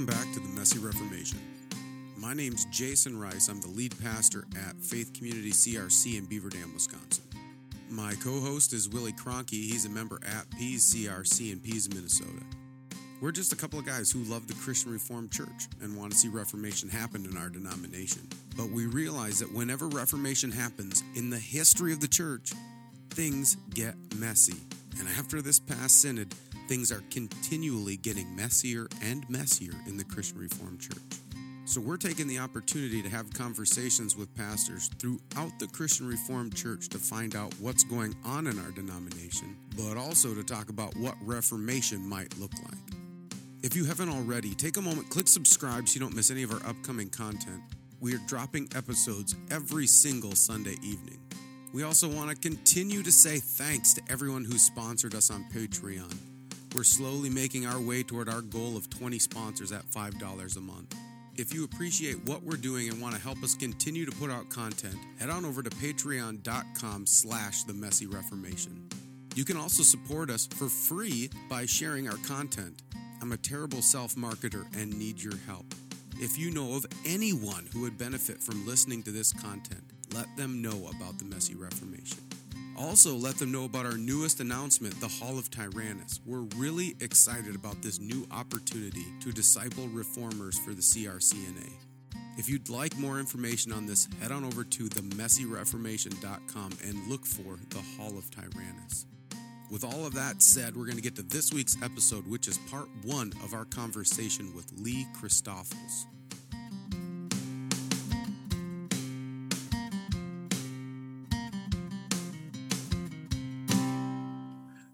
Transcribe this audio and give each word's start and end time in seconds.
Welcome 0.00 0.16
back 0.16 0.32
to 0.32 0.40
the 0.40 0.48
Messy 0.58 0.78
Reformation. 0.78 1.38
My 2.16 2.32
name's 2.32 2.64
Jason 2.66 3.20
Ruis. 3.20 3.48
I'm 3.48 3.60
the 3.60 3.68
lead 3.68 3.94
pastor 4.02 4.46
at 4.56 4.74
Faith 4.80 5.12
Community 5.12 5.50
CRC 5.50 6.16
in 6.16 6.24
Beaver 6.24 6.48
Dam, 6.48 6.72
Wisconsin. 6.72 7.22
My 7.90 8.14
co 8.14 8.40
host 8.40 8.72
is 8.72 8.88
Willie 8.88 9.12
Cronky. 9.12 9.68
He's 9.68 9.84
a 9.84 9.90
member 9.90 10.18
at 10.26 10.48
Pease 10.52 10.94
CRC 10.94 11.52
in 11.52 11.60
Pease, 11.60 11.90
Minnesota. 11.90 12.42
We're 13.20 13.30
just 13.30 13.52
a 13.52 13.56
couple 13.56 13.78
of 13.78 13.84
guys 13.84 14.10
who 14.10 14.20
love 14.20 14.48
the 14.48 14.54
Christian 14.54 14.90
Reformed 14.90 15.32
Church 15.32 15.68
and 15.82 15.94
want 15.98 16.12
to 16.12 16.18
see 16.18 16.28
Reformation 16.28 16.88
happen 16.88 17.26
in 17.26 17.36
our 17.36 17.50
denomination. 17.50 18.26
But 18.56 18.70
we 18.70 18.86
realize 18.86 19.38
that 19.40 19.52
whenever 19.52 19.86
Reformation 19.86 20.50
happens 20.50 21.04
in 21.14 21.28
the 21.28 21.38
history 21.38 21.92
of 21.92 22.00
the 22.00 22.08
church, 22.08 22.54
things 23.10 23.58
get 23.74 23.96
messy. 24.16 24.56
And 24.98 25.06
after 25.18 25.42
this 25.42 25.60
past 25.60 26.00
synod, 26.00 26.34
things 26.70 26.92
are 26.92 27.02
continually 27.10 27.96
getting 27.96 28.32
messier 28.36 28.86
and 29.02 29.28
messier 29.28 29.72
in 29.88 29.96
the 29.96 30.04
Christian 30.04 30.38
Reformed 30.38 30.80
Church. 30.80 31.18
So 31.64 31.80
we're 31.80 31.96
taking 31.96 32.28
the 32.28 32.38
opportunity 32.38 33.02
to 33.02 33.08
have 33.08 33.28
conversations 33.34 34.16
with 34.16 34.32
pastors 34.36 34.88
throughout 35.00 35.50
the 35.58 35.66
Christian 35.72 36.06
Reformed 36.06 36.54
Church 36.54 36.88
to 36.90 36.98
find 36.98 37.34
out 37.34 37.52
what's 37.58 37.82
going 37.82 38.14
on 38.24 38.46
in 38.46 38.56
our 38.60 38.70
denomination, 38.70 39.56
but 39.76 39.96
also 39.96 40.32
to 40.32 40.44
talk 40.44 40.68
about 40.68 40.94
what 40.94 41.16
Reformation 41.22 42.08
might 42.08 42.38
look 42.38 42.52
like. 42.62 42.96
If 43.64 43.74
you 43.74 43.84
haven't 43.84 44.08
already, 44.08 44.54
take 44.54 44.76
a 44.76 44.80
moment, 44.80 45.10
click 45.10 45.26
subscribe 45.26 45.88
so 45.88 45.94
you 45.94 46.00
don't 46.00 46.14
miss 46.14 46.30
any 46.30 46.44
of 46.44 46.52
our 46.52 46.64
upcoming 46.68 47.10
content. 47.10 47.62
We 47.98 48.14
are 48.14 48.20
dropping 48.28 48.68
episodes 48.76 49.34
every 49.50 49.88
single 49.88 50.36
Sunday 50.36 50.76
evening. 50.84 51.18
We 51.74 51.82
also 51.82 52.08
want 52.08 52.30
to 52.30 52.36
continue 52.36 53.02
to 53.02 53.10
say 53.10 53.38
thanks 53.38 53.92
to 53.94 54.02
everyone 54.08 54.44
who 54.44 54.56
sponsored 54.56 55.16
us 55.16 55.32
on 55.32 55.44
Patreon. 55.52 56.29
We're 56.74 56.84
slowly 56.84 57.30
making 57.30 57.66
our 57.66 57.80
way 57.80 58.04
toward 58.04 58.28
our 58.28 58.42
goal 58.42 58.76
of 58.76 58.88
20 58.90 59.18
sponsors 59.18 59.72
at 59.72 59.84
$5 59.86 60.56
a 60.56 60.60
month. 60.60 60.94
If 61.36 61.52
you 61.52 61.64
appreciate 61.64 62.24
what 62.26 62.44
we're 62.44 62.56
doing 62.56 62.88
and 62.88 63.00
want 63.00 63.14
to 63.16 63.20
help 63.20 63.42
us 63.42 63.54
continue 63.54 64.06
to 64.06 64.12
put 64.12 64.30
out 64.30 64.48
content, 64.50 64.96
head 65.18 65.30
on 65.30 65.44
over 65.44 65.62
to 65.62 65.70
patreon.com 65.70 67.06
slash 67.06 67.64
the 67.64 67.72
messy 67.72 68.06
reformation. 68.06 68.88
You 69.34 69.44
can 69.44 69.56
also 69.56 69.82
support 69.82 70.30
us 70.30 70.46
for 70.46 70.68
free 70.68 71.30
by 71.48 71.66
sharing 71.66 72.08
our 72.08 72.18
content. 72.18 72.82
I'm 73.20 73.32
a 73.32 73.36
terrible 73.36 73.82
self 73.82 74.14
marketer 74.14 74.64
and 74.76 74.96
need 74.96 75.20
your 75.20 75.36
help. 75.46 75.66
If 76.20 76.38
you 76.38 76.52
know 76.52 76.76
of 76.76 76.86
anyone 77.04 77.66
who 77.72 77.80
would 77.80 77.98
benefit 77.98 78.40
from 78.40 78.66
listening 78.66 79.02
to 79.04 79.10
this 79.10 79.32
content, 79.32 79.82
let 80.14 80.36
them 80.36 80.62
know 80.62 80.90
about 80.96 81.18
the 81.18 81.24
Messy 81.24 81.54
Reformation. 81.54 82.18
Also, 82.80 83.14
let 83.14 83.36
them 83.36 83.52
know 83.52 83.66
about 83.66 83.84
our 83.84 83.98
newest 83.98 84.40
announcement, 84.40 84.98
the 85.02 85.06
Hall 85.08 85.38
of 85.38 85.50
Tyrannus. 85.50 86.18
We're 86.24 86.46
really 86.56 86.96
excited 87.00 87.54
about 87.54 87.82
this 87.82 88.00
new 88.00 88.26
opportunity 88.30 89.04
to 89.20 89.32
disciple 89.32 89.86
reformers 89.88 90.58
for 90.58 90.70
the 90.72 90.80
CRCNA. 90.80 91.70
If 92.38 92.48
you'd 92.48 92.70
like 92.70 92.96
more 92.96 93.20
information 93.20 93.70
on 93.70 93.84
this, 93.84 94.08
head 94.22 94.32
on 94.32 94.44
over 94.44 94.64
to 94.64 94.88
themessyreformation.com 94.88 96.70
and 96.82 97.06
look 97.06 97.26
for 97.26 97.58
the 97.68 97.82
Hall 97.98 98.16
of 98.16 98.30
Tyrannus. 98.30 99.04
With 99.70 99.84
all 99.84 100.06
of 100.06 100.14
that 100.14 100.42
said, 100.42 100.74
we're 100.74 100.86
going 100.86 100.96
to 100.96 101.02
get 101.02 101.16
to 101.16 101.22
this 101.22 101.52
week's 101.52 101.76
episode, 101.82 102.26
which 102.26 102.48
is 102.48 102.56
part 102.70 102.88
one 103.04 103.34
of 103.44 103.52
our 103.52 103.66
conversation 103.66 104.54
with 104.56 104.72
Lee 104.78 105.06
Christoffels. 105.20 106.06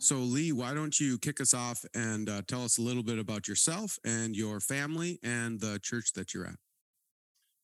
So, 0.07 0.19
Lee, 0.19 0.53
why 0.53 0.73
don't 0.73 1.01
you 1.01 1.19
kick 1.19 1.41
us 1.41 1.53
off 1.53 1.85
and 1.93 2.29
uh, 2.29 2.43
tell 2.47 2.63
us 2.63 2.79
a 2.79 2.81
little 2.81 3.03
bit 3.03 3.19
about 3.19 3.49
yourself 3.49 3.99
and 4.05 4.37
your 4.37 4.61
family 4.61 5.19
and 5.25 5.59
the 5.59 5.81
church 5.83 6.13
that 6.13 6.33
you're 6.33 6.47
at? 6.47 6.55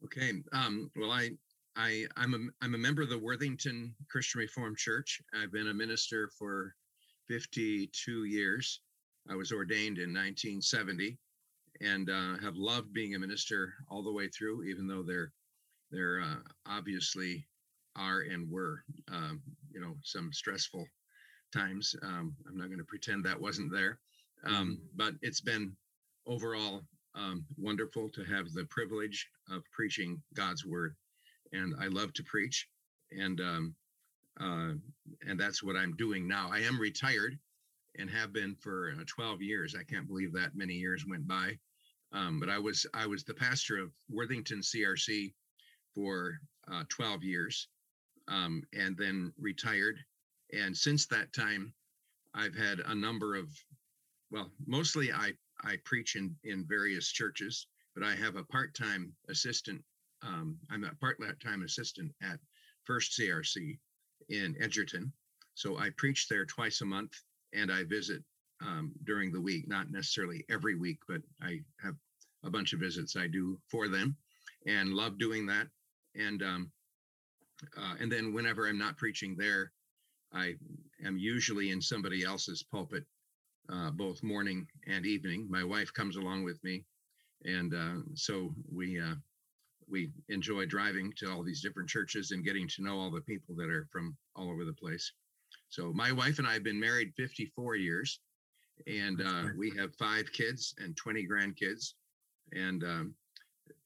Okay. 0.04 0.32
Um, 0.52 0.90
well, 0.96 1.12
I, 1.12 1.30
I, 1.76 2.04
I'm 2.16 2.34
a, 2.34 2.64
I'm 2.64 2.74
a 2.74 2.78
member 2.78 3.00
of 3.00 3.10
the 3.10 3.18
Worthington 3.20 3.94
Christian 4.10 4.40
Reformed 4.40 4.76
Church. 4.76 5.22
I've 5.40 5.52
been 5.52 5.68
a 5.68 5.72
minister 5.72 6.30
for 6.36 6.74
52 7.28 8.24
years. 8.24 8.80
I 9.30 9.36
was 9.36 9.52
ordained 9.52 9.98
in 9.98 10.12
1970, 10.12 11.16
and 11.80 12.10
uh, 12.10 12.38
have 12.42 12.56
loved 12.56 12.92
being 12.92 13.14
a 13.14 13.20
minister 13.20 13.72
all 13.88 14.02
the 14.02 14.12
way 14.12 14.26
through. 14.26 14.64
Even 14.64 14.88
though 14.88 15.04
there, 15.04 15.30
there 15.92 16.20
uh, 16.20 16.40
obviously 16.66 17.46
are 17.94 18.22
and 18.22 18.50
were, 18.50 18.82
um, 19.12 19.40
you 19.72 19.80
know, 19.80 19.94
some 20.02 20.32
stressful 20.32 20.84
times. 21.52 21.94
Um, 22.02 22.34
I'm 22.48 22.56
not 22.56 22.68
going 22.68 22.78
to 22.78 22.84
pretend 22.84 23.24
that 23.24 23.40
wasn't 23.40 23.72
there, 23.72 23.98
um, 24.44 24.52
mm-hmm. 24.52 24.74
but 24.96 25.14
it's 25.22 25.40
been 25.40 25.72
overall 26.26 26.82
um, 27.14 27.44
wonderful 27.58 28.08
to 28.10 28.24
have 28.24 28.52
the 28.52 28.64
privilege 28.64 29.28
of 29.50 29.62
preaching 29.70 30.20
God's 30.34 30.64
word, 30.64 30.94
and 31.52 31.74
I 31.80 31.86
love 31.86 32.12
to 32.14 32.24
preach, 32.24 32.68
and 33.10 33.40
um, 33.40 33.74
uh, 34.40 34.72
and 35.26 35.38
that's 35.38 35.62
what 35.62 35.76
I'm 35.76 35.94
doing 35.96 36.26
now. 36.26 36.48
I 36.50 36.60
am 36.60 36.80
retired, 36.80 37.38
and 37.98 38.08
have 38.10 38.32
been 38.32 38.56
for 38.56 38.94
uh, 38.98 39.04
12 39.06 39.42
years. 39.42 39.74
I 39.78 39.84
can't 39.84 40.08
believe 40.08 40.32
that 40.32 40.56
many 40.56 40.74
years 40.74 41.04
went 41.06 41.26
by, 41.26 41.58
um, 42.12 42.40
but 42.40 42.48
I 42.48 42.58
was 42.58 42.86
I 42.94 43.06
was 43.06 43.24
the 43.24 43.34
pastor 43.34 43.78
of 43.78 43.92
Worthington 44.10 44.60
CRC 44.60 45.32
for 45.94 46.38
uh, 46.72 46.84
12 46.88 47.22
years, 47.22 47.68
um, 48.28 48.62
and 48.72 48.96
then 48.96 49.32
retired 49.38 49.98
and 50.52 50.76
since 50.76 51.06
that 51.06 51.32
time, 51.32 51.72
I've 52.34 52.54
had 52.54 52.80
a 52.80 52.94
number 52.94 53.36
of, 53.36 53.48
well, 54.30 54.50
mostly 54.66 55.12
I 55.12 55.32
I 55.64 55.76
preach 55.84 56.16
in 56.16 56.34
in 56.44 56.64
various 56.66 57.08
churches, 57.08 57.66
but 57.94 58.04
I 58.04 58.14
have 58.14 58.36
a 58.36 58.44
part 58.44 58.74
time 58.74 59.12
assistant. 59.28 59.82
Um, 60.22 60.58
I'm 60.70 60.84
a 60.84 60.94
part 60.94 61.18
time 61.40 61.62
assistant 61.62 62.12
at 62.22 62.38
First 62.84 63.18
CRC 63.18 63.78
in 64.28 64.56
Edgerton, 64.60 65.12
so 65.54 65.78
I 65.78 65.90
preach 65.90 66.28
there 66.28 66.46
twice 66.46 66.80
a 66.80 66.86
month, 66.86 67.12
and 67.52 67.70
I 67.70 67.84
visit 67.84 68.22
um, 68.60 68.92
during 69.04 69.32
the 69.32 69.40
week, 69.40 69.68
not 69.68 69.90
necessarily 69.90 70.44
every 70.48 70.74
week, 70.74 70.98
but 71.08 71.22
I 71.40 71.60
have 71.82 71.96
a 72.44 72.50
bunch 72.50 72.72
of 72.72 72.80
visits 72.80 73.16
I 73.16 73.26
do 73.26 73.58
for 73.68 73.88
them, 73.88 74.16
and 74.66 74.94
love 74.94 75.18
doing 75.18 75.46
that. 75.46 75.68
And 76.14 76.42
um, 76.42 76.72
uh, 77.76 77.94
and 78.00 78.10
then 78.10 78.32
whenever 78.32 78.66
I'm 78.66 78.78
not 78.78 78.96
preaching 78.96 79.36
there, 79.36 79.72
I 80.34 80.54
am 81.04 81.18
usually 81.18 81.70
in 81.70 81.80
somebody 81.80 82.24
else's 82.24 82.62
pulpit, 82.62 83.04
uh, 83.68 83.90
both 83.90 84.22
morning 84.22 84.66
and 84.86 85.04
evening. 85.04 85.46
My 85.50 85.64
wife 85.64 85.92
comes 85.92 86.16
along 86.16 86.44
with 86.44 86.62
me, 86.64 86.84
and 87.44 87.74
uh, 87.74 88.02
so 88.14 88.54
we 88.70 89.00
uh, 89.00 89.14
we 89.88 90.10
enjoy 90.28 90.66
driving 90.66 91.12
to 91.18 91.30
all 91.30 91.42
these 91.42 91.60
different 91.60 91.88
churches 91.88 92.30
and 92.30 92.44
getting 92.44 92.66
to 92.68 92.82
know 92.82 92.98
all 92.98 93.10
the 93.10 93.20
people 93.22 93.54
that 93.56 93.68
are 93.68 93.86
from 93.90 94.16
all 94.36 94.50
over 94.50 94.64
the 94.64 94.72
place. 94.72 95.12
So 95.68 95.92
my 95.92 96.12
wife 96.12 96.38
and 96.38 96.46
I 96.46 96.54
have 96.54 96.64
been 96.64 96.80
married 96.80 97.12
54 97.16 97.76
years, 97.76 98.20
and 98.86 99.20
uh, 99.20 99.44
we 99.56 99.70
have 99.78 99.94
five 99.96 100.32
kids 100.32 100.74
and 100.78 100.96
20 100.96 101.26
grandkids, 101.26 101.94
and 102.52 102.82
um, 102.84 103.14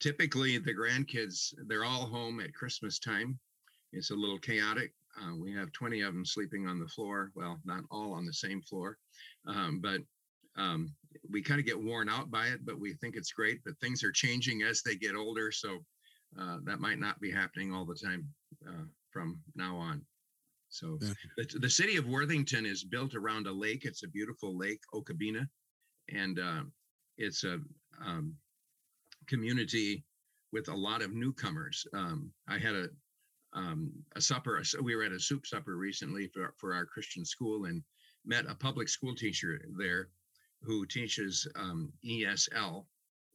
typically 0.00 0.58
the 0.58 0.74
grandkids 0.74 1.54
they're 1.66 1.84
all 1.84 2.06
home 2.06 2.40
at 2.40 2.54
Christmas 2.54 2.98
time. 2.98 3.38
It's 3.92 4.10
a 4.10 4.14
little 4.14 4.38
chaotic 4.38 4.92
uh, 5.20 5.34
we 5.36 5.52
have 5.54 5.72
20 5.72 6.02
of 6.02 6.12
them 6.12 6.24
sleeping 6.24 6.66
on 6.66 6.78
the 6.78 6.88
floor. 6.88 7.30
Well, 7.34 7.60
not 7.64 7.84
all 7.90 8.12
on 8.12 8.26
the 8.26 8.32
same 8.32 8.62
floor, 8.62 8.98
um, 9.46 9.80
but 9.82 10.00
um, 10.56 10.94
we 11.30 11.42
kind 11.42 11.60
of 11.60 11.66
get 11.66 11.80
worn 11.80 12.08
out 12.08 12.30
by 12.30 12.46
it, 12.48 12.64
but 12.64 12.78
we 12.78 12.94
think 12.94 13.16
it's 13.16 13.32
great. 13.32 13.60
But 13.64 13.78
things 13.78 14.02
are 14.02 14.12
changing 14.12 14.62
as 14.62 14.82
they 14.82 14.94
get 14.94 15.14
older. 15.14 15.50
So 15.52 15.78
uh, 16.40 16.58
that 16.64 16.80
might 16.80 16.98
not 16.98 17.20
be 17.20 17.30
happening 17.30 17.72
all 17.72 17.84
the 17.84 17.94
time 17.94 18.26
uh, 18.66 18.84
from 19.10 19.40
now 19.54 19.76
on. 19.76 20.02
So 20.68 20.98
the, 21.36 21.46
the, 21.60 21.70
city 21.70 21.96
of 21.96 22.06
Worthington 22.06 22.66
is 22.66 22.84
built 22.84 23.14
around 23.14 23.46
a 23.46 23.52
lake. 23.52 23.84
It's 23.84 24.02
a 24.02 24.08
beautiful 24.08 24.58
lake, 24.58 24.80
Okabena, 24.92 25.46
and 26.12 26.38
uh, 26.38 26.62
it's 27.16 27.44
a 27.44 27.60
um, 28.04 28.34
community 29.28 30.04
with 30.52 30.68
a 30.68 30.74
lot 30.74 31.02
of 31.02 31.14
newcomers. 31.14 31.86
Um, 31.94 32.30
I 32.48 32.58
had 32.58 32.74
a 32.74 32.88
um, 33.52 33.92
a 34.14 34.20
supper. 34.20 34.62
We 34.82 34.96
were 34.96 35.04
at 35.04 35.12
a 35.12 35.20
soup 35.20 35.46
supper 35.46 35.76
recently 35.76 36.28
for, 36.28 36.54
for 36.58 36.74
our 36.74 36.86
Christian 36.86 37.24
school 37.24 37.66
and 37.66 37.82
met 38.24 38.44
a 38.48 38.54
public 38.54 38.88
school 38.88 39.14
teacher 39.14 39.60
there 39.78 40.08
who 40.62 40.86
teaches 40.86 41.46
um, 41.56 41.92
ESL 42.04 42.84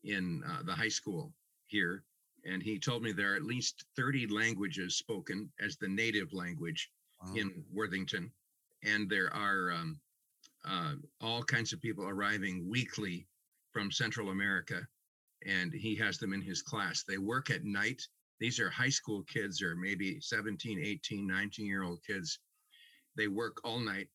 in 0.03 0.43
uh, 0.49 0.63
the 0.63 0.73
high 0.73 0.89
school 0.89 1.33
here. 1.67 2.03
And 2.45 2.61
he 2.61 2.79
told 2.79 3.03
me 3.03 3.11
there 3.11 3.33
are 3.33 3.37
at 3.37 3.43
least 3.43 3.85
30 3.95 4.27
languages 4.27 4.97
spoken 4.97 5.49
as 5.59 5.77
the 5.77 5.87
native 5.87 6.33
language 6.33 6.89
wow. 7.23 7.33
in 7.35 7.63
Worthington. 7.71 8.31
And 8.83 9.09
there 9.09 9.33
are 9.33 9.71
um, 9.71 9.99
uh, 10.65 10.93
all 11.21 11.43
kinds 11.43 11.71
of 11.71 11.81
people 11.81 12.07
arriving 12.07 12.67
weekly 12.67 13.27
from 13.71 13.91
Central 13.91 14.29
America. 14.29 14.81
And 15.45 15.71
he 15.71 15.95
has 15.95 16.17
them 16.17 16.33
in 16.33 16.41
his 16.41 16.61
class. 16.61 17.03
They 17.03 17.17
work 17.17 17.49
at 17.49 17.63
night 17.63 18.01
these 18.41 18.59
are 18.59 18.71
high 18.71 18.89
school 18.89 19.23
kids 19.31 19.61
or 19.61 19.75
maybe 19.75 20.19
17, 20.19 20.79
18, 20.83 21.27
19 21.27 21.65
year 21.65 21.83
old 21.83 21.99
kids. 22.05 22.39
They 23.15 23.27
work 23.27 23.61
all 23.63 23.79
night 23.79 24.07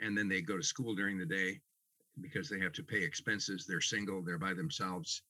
and 0.00 0.16
then 0.16 0.28
they 0.28 0.42
go 0.42 0.58
to 0.58 0.62
school 0.62 0.94
during 0.94 1.18
the 1.18 1.26
day 1.26 1.58
because 2.20 2.50
they 2.50 2.60
have 2.60 2.74
to 2.74 2.82
pay 2.82 3.02
expenses. 3.02 3.64
They're 3.66 3.80
single, 3.80 4.22
they're 4.22 4.38
by 4.38 4.52
themselves. 4.52 5.22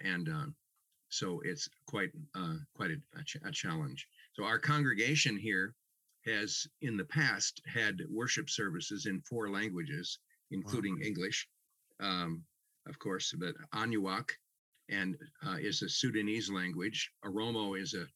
and 0.00 0.28
um, 0.28 0.54
so 1.10 1.40
it's 1.44 1.68
quite 1.86 2.10
uh, 2.34 2.56
quite 2.74 2.90
a, 2.90 3.18
a, 3.18 3.24
ch- 3.24 3.38
a 3.44 3.50
challenge. 3.50 4.06
So 4.34 4.44
our 4.44 4.58
congregation 4.58 5.36
here 5.36 5.74
has 6.26 6.66
in 6.82 6.96
the 6.96 7.06
past 7.06 7.62
had 7.66 8.02
worship 8.10 8.48
services 8.48 9.06
in 9.06 9.22
four 9.22 9.48
languages, 9.48 10.18
including 10.50 10.98
wow. 11.00 11.06
English, 11.06 11.48
um, 11.98 12.44
of 12.86 12.98
course, 12.98 13.34
but 13.36 13.54
Anuak 13.74 14.30
and 14.90 15.16
uh, 15.46 15.56
is 15.60 15.82
a 15.82 15.88
Sudanese 15.88 16.50
language. 16.50 17.10
Oromo 17.24 17.80
is 17.80 17.94
a 17.94 18.06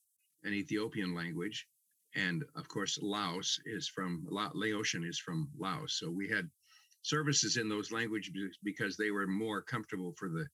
an 0.45 0.55
Ethiopian 0.55 1.15
language, 1.15 1.67
and 2.17 2.45
of 2.57 2.67
course 2.67 2.99
Laos 3.01 3.61
is 3.65 3.89
from 3.89 4.27
La- 4.29 4.51
Laotian 4.55 5.05
is 5.05 5.19
from 5.19 5.49
Laos. 5.57 5.99
So 5.99 6.11
we 6.11 6.29
had 6.29 6.51
services 7.03 7.57
in 7.57 7.69
those 7.69 7.93
languages 7.93 8.59
because 8.63 8.97
they 8.97 9.11
were 9.11 9.27
more 9.27 9.63
comfortable 9.63 10.15
for 10.17 10.29
the 10.29 10.47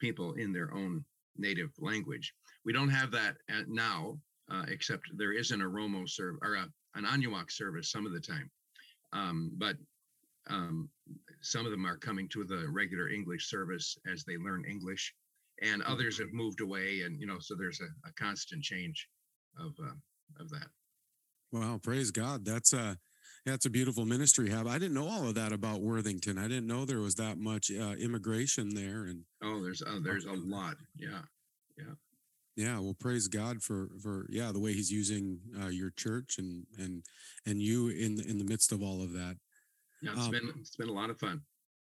people 0.00 0.34
in 0.34 0.52
their 0.52 0.72
own 0.74 1.04
native 1.36 1.70
language. 1.78 2.34
We 2.64 2.72
don't 2.72 2.88
have 2.88 3.10
that 3.12 3.36
now, 3.68 4.18
uh, 4.50 4.64
except 4.68 5.04
there 5.16 5.32
is 5.32 5.50
an 5.50 5.60
Oromo 5.60 6.08
serve 6.08 6.36
or 6.42 6.54
a, 6.54 6.66
an 6.94 7.04
Anuak 7.04 7.50
service 7.50 7.90
some 7.90 8.06
of 8.06 8.12
the 8.12 8.20
time. 8.20 8.50
Um, 9.12 9.52
but 9.56 9.76
um, 10.48 10.88
some 11.40 11.64
of 11.64 11.70
them 11.70 11.86
are 11.86 11.96
coming 11.96 12.28
to 12.30 12.44
the 12.44 12.68
regular 12.68 13.08
English 13.08 13.48
service 13.48 13.96
as 14.10 14.24
they 14.24 14.36
learn 14.36 14.64
English, 14.64 15.14
and 15.62 15.82
mm-hmm. 15.82 15.92
others 15.92 16.18
have 16.18 16.32
moved 16.32 16.60
away, 16.60 17.02
and 17.04 17.18
you 17.20 17.26
know, 17.26 17.38
so 17.40 17.54
there's 17.54 17.80
a, 17.80 18.08
a 18.08 18.12
constant 18.12 18.62
change 18.62 19.08
of 19.58 19.72
uh, 19.82 19.94
of 20.40 20.50
that. 20.50 20.66
Wow, 21.52 21.78
praise 21.82 22.10
God! 22.10 22.44
That's 22.44 22.72
a 22.72 22.98
that's 23.44 23.66
a 23.66 23.70
beautiful 23.70 24.04
ministry. 24.04 24.50
Have 24.50 24.66
I 24.66 24.78
didn't 24.78 24.94
know 24.94 25.08
all 25.08 25.28
of 25.28 25.34
that 25.34 25.52
about 25.52 25.80
Worthington. 25.80 26.38
I 26.38 26.48
didn't 26.48 26.66
know 26.66 26.84
there 26.84 27.00
was 27.00 27.16
that 27.16 27.38
much 27.38 27.70
uh, 27.70 27.94
immigration 27.98 28.74
there, 28.74 29.04
and 29.04 29.22
oh, 29.42 29.62
there's 29.62 29.82
uh, 29.82 29.98
there's 30.02 30.26
a 30.26 30.32
lot. 30.32 30.76
Yeah, 30.96 31.22
yeah. 31.78 31.94
Yeah, 32.54 32.78
well, 32.80 32.96
praise 32.98 33.28
God 33.28 33.62
for 33.62 33.88
for 34.02 34.26
yeah 34.28 34.52
the 34.52 34.60
way 34.60 34.74
He's 34.74 34.92
using 34.92 35.40
uh, 35.62 35.68
your 35.68 35.90
church 35.90 36.36
and 36.38 36.66
and 36.78 37.02
and 37.46 37.62
you 37.62 37.88
in 37.88 38.20
in 38.20 38.38
the 38.38 38.44
midst 38.44 38.72
of 38.72 38.82
all 38.82 39.02
of 39.02 39.12
that. 39.12 39.36
Yeah, 40.02 40.12
it's 40.12 40.26
um, 40.26 40.30
been 40.30 40.52
it's 40.60 40.76
been 40.76 40.90
a 40.90 40.92
lot 40.92 41.08
of 41.08 41.18
fun. 41.18 41.40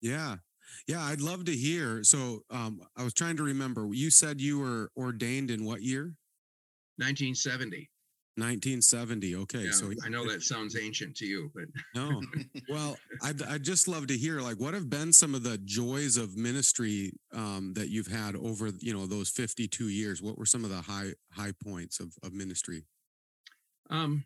Yeah, 0.01 0.37
yeah, 0.87 1.01
I'd 1.01 1.21
love 1.21 1.45
to 1.45 1.51
hear. 1.51 2.03
So, 2.03 2.43
um, 2.49 2.81
I 2.97 3.03
was 3.03 3.13
trying 3.13 3.37
to 3.37 3.43
remember. 3.43 3.87
You 3.91 4.09
said 4.09 4.41
you 4.41 4.59
were 4.59 4.91
ordained 4.97 5.51
in 5.51 5.65
what 5.65 5.81
year? 5.81 6.15
1970. 6.97 7.89
1970. 8.37 9.35
Okay, 9.35 9.65
yeah, 9.65 9.71
so 9.71 9.91
I 10.05 10.09
know 10.09 10.25
that 10.29 10.41
sounds 10.41 10.77
ancient 10.77 11.15
to 11.17 11.25
you, 11.25 11.51
but 11.53 11.65
no. 11.93 12.21
Well, 12.69 12.97
I'd, 13.21 13.41
I'd 13.43 13.63
just 13.63 13.89
love 13.89 14.07
to 14.07 14.17
hear 14.17 14.39
like 14.39 14.57
what 14.57 14.73
have 14.73 14.89
been 14.89 15.11
some 15.11 15.35
of 15.35 15.43
the 15.43 15.57
joys 15.57 16.15
of 16.15 16.37
ministry 16.37 17.11
um, 17.33 17.73
that 17.75 17.89
you've 17.89 18.07
had 18.07 18.35
over 18.37 18.69
you 18.79 18.93
know 18.93 19.05
those 19.05 19.29
52 19.29 19.89
years. 19.89 20.21
What 20.21 20.37
were 20.37 20.45
some 20.45 20.63
of 20.63 20.69
the 20.69 20.81
high 20.81 21.13
high 21.33 21.51
points 21.61 21.99
of 21.99 22.13
of 22.23 22.33
ministry? 22.33 22.85
Um, 23.89 24.23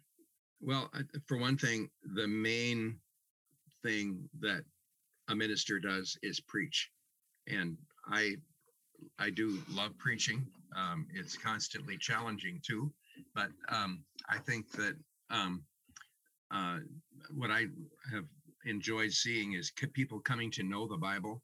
well, 0.62 0.92
for 1.28 1.38
one 1.38 1.58
thing, 1.58 1.90
the 2.14 2.28
main 2.28 3.00
thing 3.84 4.30
that 4.42 4.64
a 5.28 5.36
minister 5.36 5.80
does 5.80 6.18
is 6.24 6.40
preach, 6.40 6.92
and 7.48 7.78
I 8.08 8.36
I 9.20 9.30
do 9.30 9.60
love 9.70 9.98
preaching. 9.98 10.48
Um, 10.76 11.08
it's 11.14 11.38
constantly 11.38 11.98
challenging 11.98 12.62
too 12.66 12.92
but 13.34 13.50
um, 13.70 14.04
I 14.30 14.38
think 14.38 14.72
that 14.72 14.96
um, 15.30 15.64
uh, 16.52 16.80
what 17.34 17.52
I 17.52 17.68
have 18.12 18.26
enjoyed 18.66 19.12
seeing 19.12 19.54
is 19.54 19.72
people 19.94 20.20
coming 20.20 20.52
to 20.52 20.64
know 20.64 20.88
the 20.88 20.98
Bible 20.98 21.42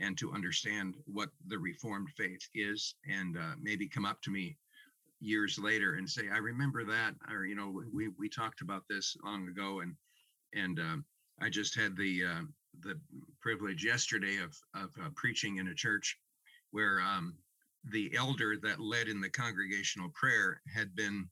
and 0.00 0.16
to 0.18 0.32
understand 0.32 0.94
what 1.06 1.28
the 1.48 1.58
Reformed 1.58 2.08
faith 2.16 2.48
is, 2.54 2.94
and 3.08 3.36
uh, 3.36 3.54
maybe 3.60 3.88
come 3.88 4.06
up 4.06 4.20
to 4.22 4.30
me 4.30 4.56
years 5.20 5.58
later 5.58 5.94
and 5.94 6.08
say, 6.08 6.28
"I 6.32 6.38
remember 6.38 6.84
that," 6.84 7.14
or 7.30 7.44
you 7.44 7.54
know, 7.54 7.82
we 7.92 8.08
we 8.18 8.28
talked 8.28 8.62
about 8.62 8.84
this 8.88 9.16
long 9.22 9.48
ago, 9.48 9.80
and 9.80 9.94
and 10.54 10.80
um, 10.80 11.04
I 11.40 11.50
just 11.50 11.74
had 11.74 11.96
the 11.96 12.24
uh, 12.24 12.42
the 12.80 12.98
privilege 13.40 13.84
yesterday 13.84 14.38
of 14.38 14.56
of 14.74 14.90
uh, 15.02 15.08
preaching 15.14 15.56
in 15.58 15.68
a 15.68 15.74
church 15.74 16.18
where 16.70 17.00
um, 17.00 17.36
the 17.90 18.10
elder 18.16 18.56
that 18.62 18.80
led 18.80 19.08
in 19.08 19.20
the 19.20 19.28
congregational 19.28 20.08
prayer 20.14 20.60
had 20.72 20.94
been 20.94 21.28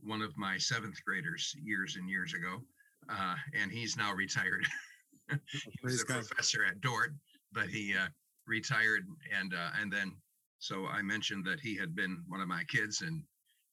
one 0.00 0.20
of 0.20 0.36
my 0.36 0.58
seventh 0.58 1.02
graders 1.04 1.54
years 1.62 1.96
and 1.96 2.08
years 2.08 2.34
ago, 2.34 2.60
uh, 3.08 3.34
and 3.58 3.72
he's 3.72 3.96
now 3.96 4.12
retired. 4.12 4.66
he 5.30 5.38
was 5.82 6.02
a 6.02 6.06
professor 6.06 6.64
at 6.64 6.80
Dordt, 6.80 7.14
but 7.52 7.68
he 7.68 7.94
uh, 7.96 8.08
retired, 8.46 9.06
and 9.32 9.54
uh, 9.54 9.70
and 9.80 9.92
then 9.92 10.16
so 10.58 10.86
I 10.86 11.02
mentioned 11.02 11.44
that 11.46 11.60
he 11.60 11.76
had 11.76 11.94
been 11.94 12.22
one 12.28 12.40
of 12.40 12.48
my 12.48 12.64
kids, 12.64 13.02
and 13.02 13.22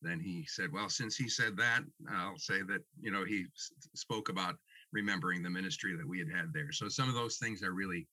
then 0.01 0.19
he 0.19 0.45
said, 0.47 0.71
"Well, 0.71 0.89
since 0.89 1.15
he 1.15 1.27
said 1.27 1.57
that, 1.57 1.81
I'll 2.09 2.37
say 2.37 2.61
that 2.63 2.81
you 3.01 3.11
know 3.11 3.25
he 3.25 3.45
s- 3.55 3.71
spoke 3.95 4.29
about 4.29 4.55
remembering 4.91 5.43
the 5.43 5.49
ministry 5.49 5.95
that 5.95 6.07
we 6.07 6.19
had 6.19 6.29
had 6.29 6.53
there. 6.53 6.71
So 6.71 6.89
some 6.89 7.09
of 7.09 7.15
those 7.15 7.38
things 7.38 7.63
are 7.63 7.73
really 7.73 8.07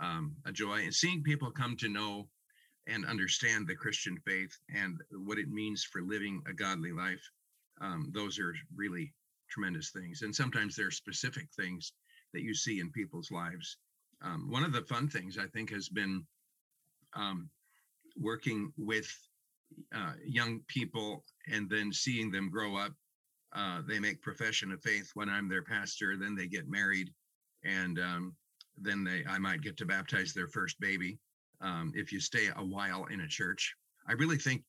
um, 0.00 0.34
a 0.44 0.52
joy, 0.52 0.82
and 0.82 0.94
seeing 0.94 1.22
people 1.22 1.50
come 1.50 1.76
to 1.78 1.88
know 1.88 2.28
and 2.86 3.06
understand 3.06 3.66
the 3.66 3.74
Christian 3.74 4.18
faith 4.26 4.56
and 4.74 5.00
what 5.12 5.38
it 5.38 5.48
means 5.48 5.84
for 5.84 6.02
living 6.02 6.42
a 6.46 6.52
godly 6.52 6.92
life. 6.92 7.22
Um, 7.80 8.10
those 8.14 8.38
are 8.38 8.54
really 8.74 9.12
tremendous 9.50 9.90
things. 9.90 10.22
And 10.22 10.34
sometimes 10.34 10.76
there 10.76 10.88
are 10.88 10.92
specific 10.92 11.48
things 11.56 11.92
that 12.32 12.42
you 12.42 12.54
see 12.54 12.80
in 12.80 12.90
people's 12.90 13.30
lives. 13.30 13.78
Um, 14.22 14.50
one 14.50 14.64
of 14.64 14.72
the 14.72 14.82
fun 14.82 15.08
things 15.08 15.38
I 15.38 15.46
think 15.46 15.70
has 15.70 15.88
been 15.88 16.24
um, 17.14 17.48
working 18.20 18.72
with 18.76 19.08
uh, 19.94 20.12
young 20.24 20.60
people 20.68 21.24
and 21.50 21.68
then 21.70 21.92
seeing 21.92 22.30
them 22.30 22.50
grow 22.50 22.76
up. 22.76 22.92
Uh, 23.54 23.82
they 23.86 24.00
make 24.00 24.20
profession 24.20 24.72
of 24.72 24.82
faith 24.82 25.10
when 25.14 25.28
I'm 25.28 25.48
their 25.48 25.62
pastor, 25.62 26.16
then 26.16 26.34
they 26.34 26.46
get 26.46 26.68
married, 26.68 27.10
and 27.64 27.98
um, 28.00 28.36
then 28.76 29.04
they 29.04 29.24
I 29.28 29.38
might 29.38 29.62
get 29.62 29.76
to 29.78 29.86
baptize 29.86 30.32
their 30.32 30.48
first 30.48 30.80
baby 30.80 31.18
um, 31.60 31.92
if 31.94 32.12
you 32.12 32.20
stay 32.20 32.48
a 32.56 32.64
while 32.64 33.06
in 33.06 33.20
a 33.20 33.28
church. 33.28 33.74
I 34.08 34.12
really 34.12 34.38
think 34.38 34.62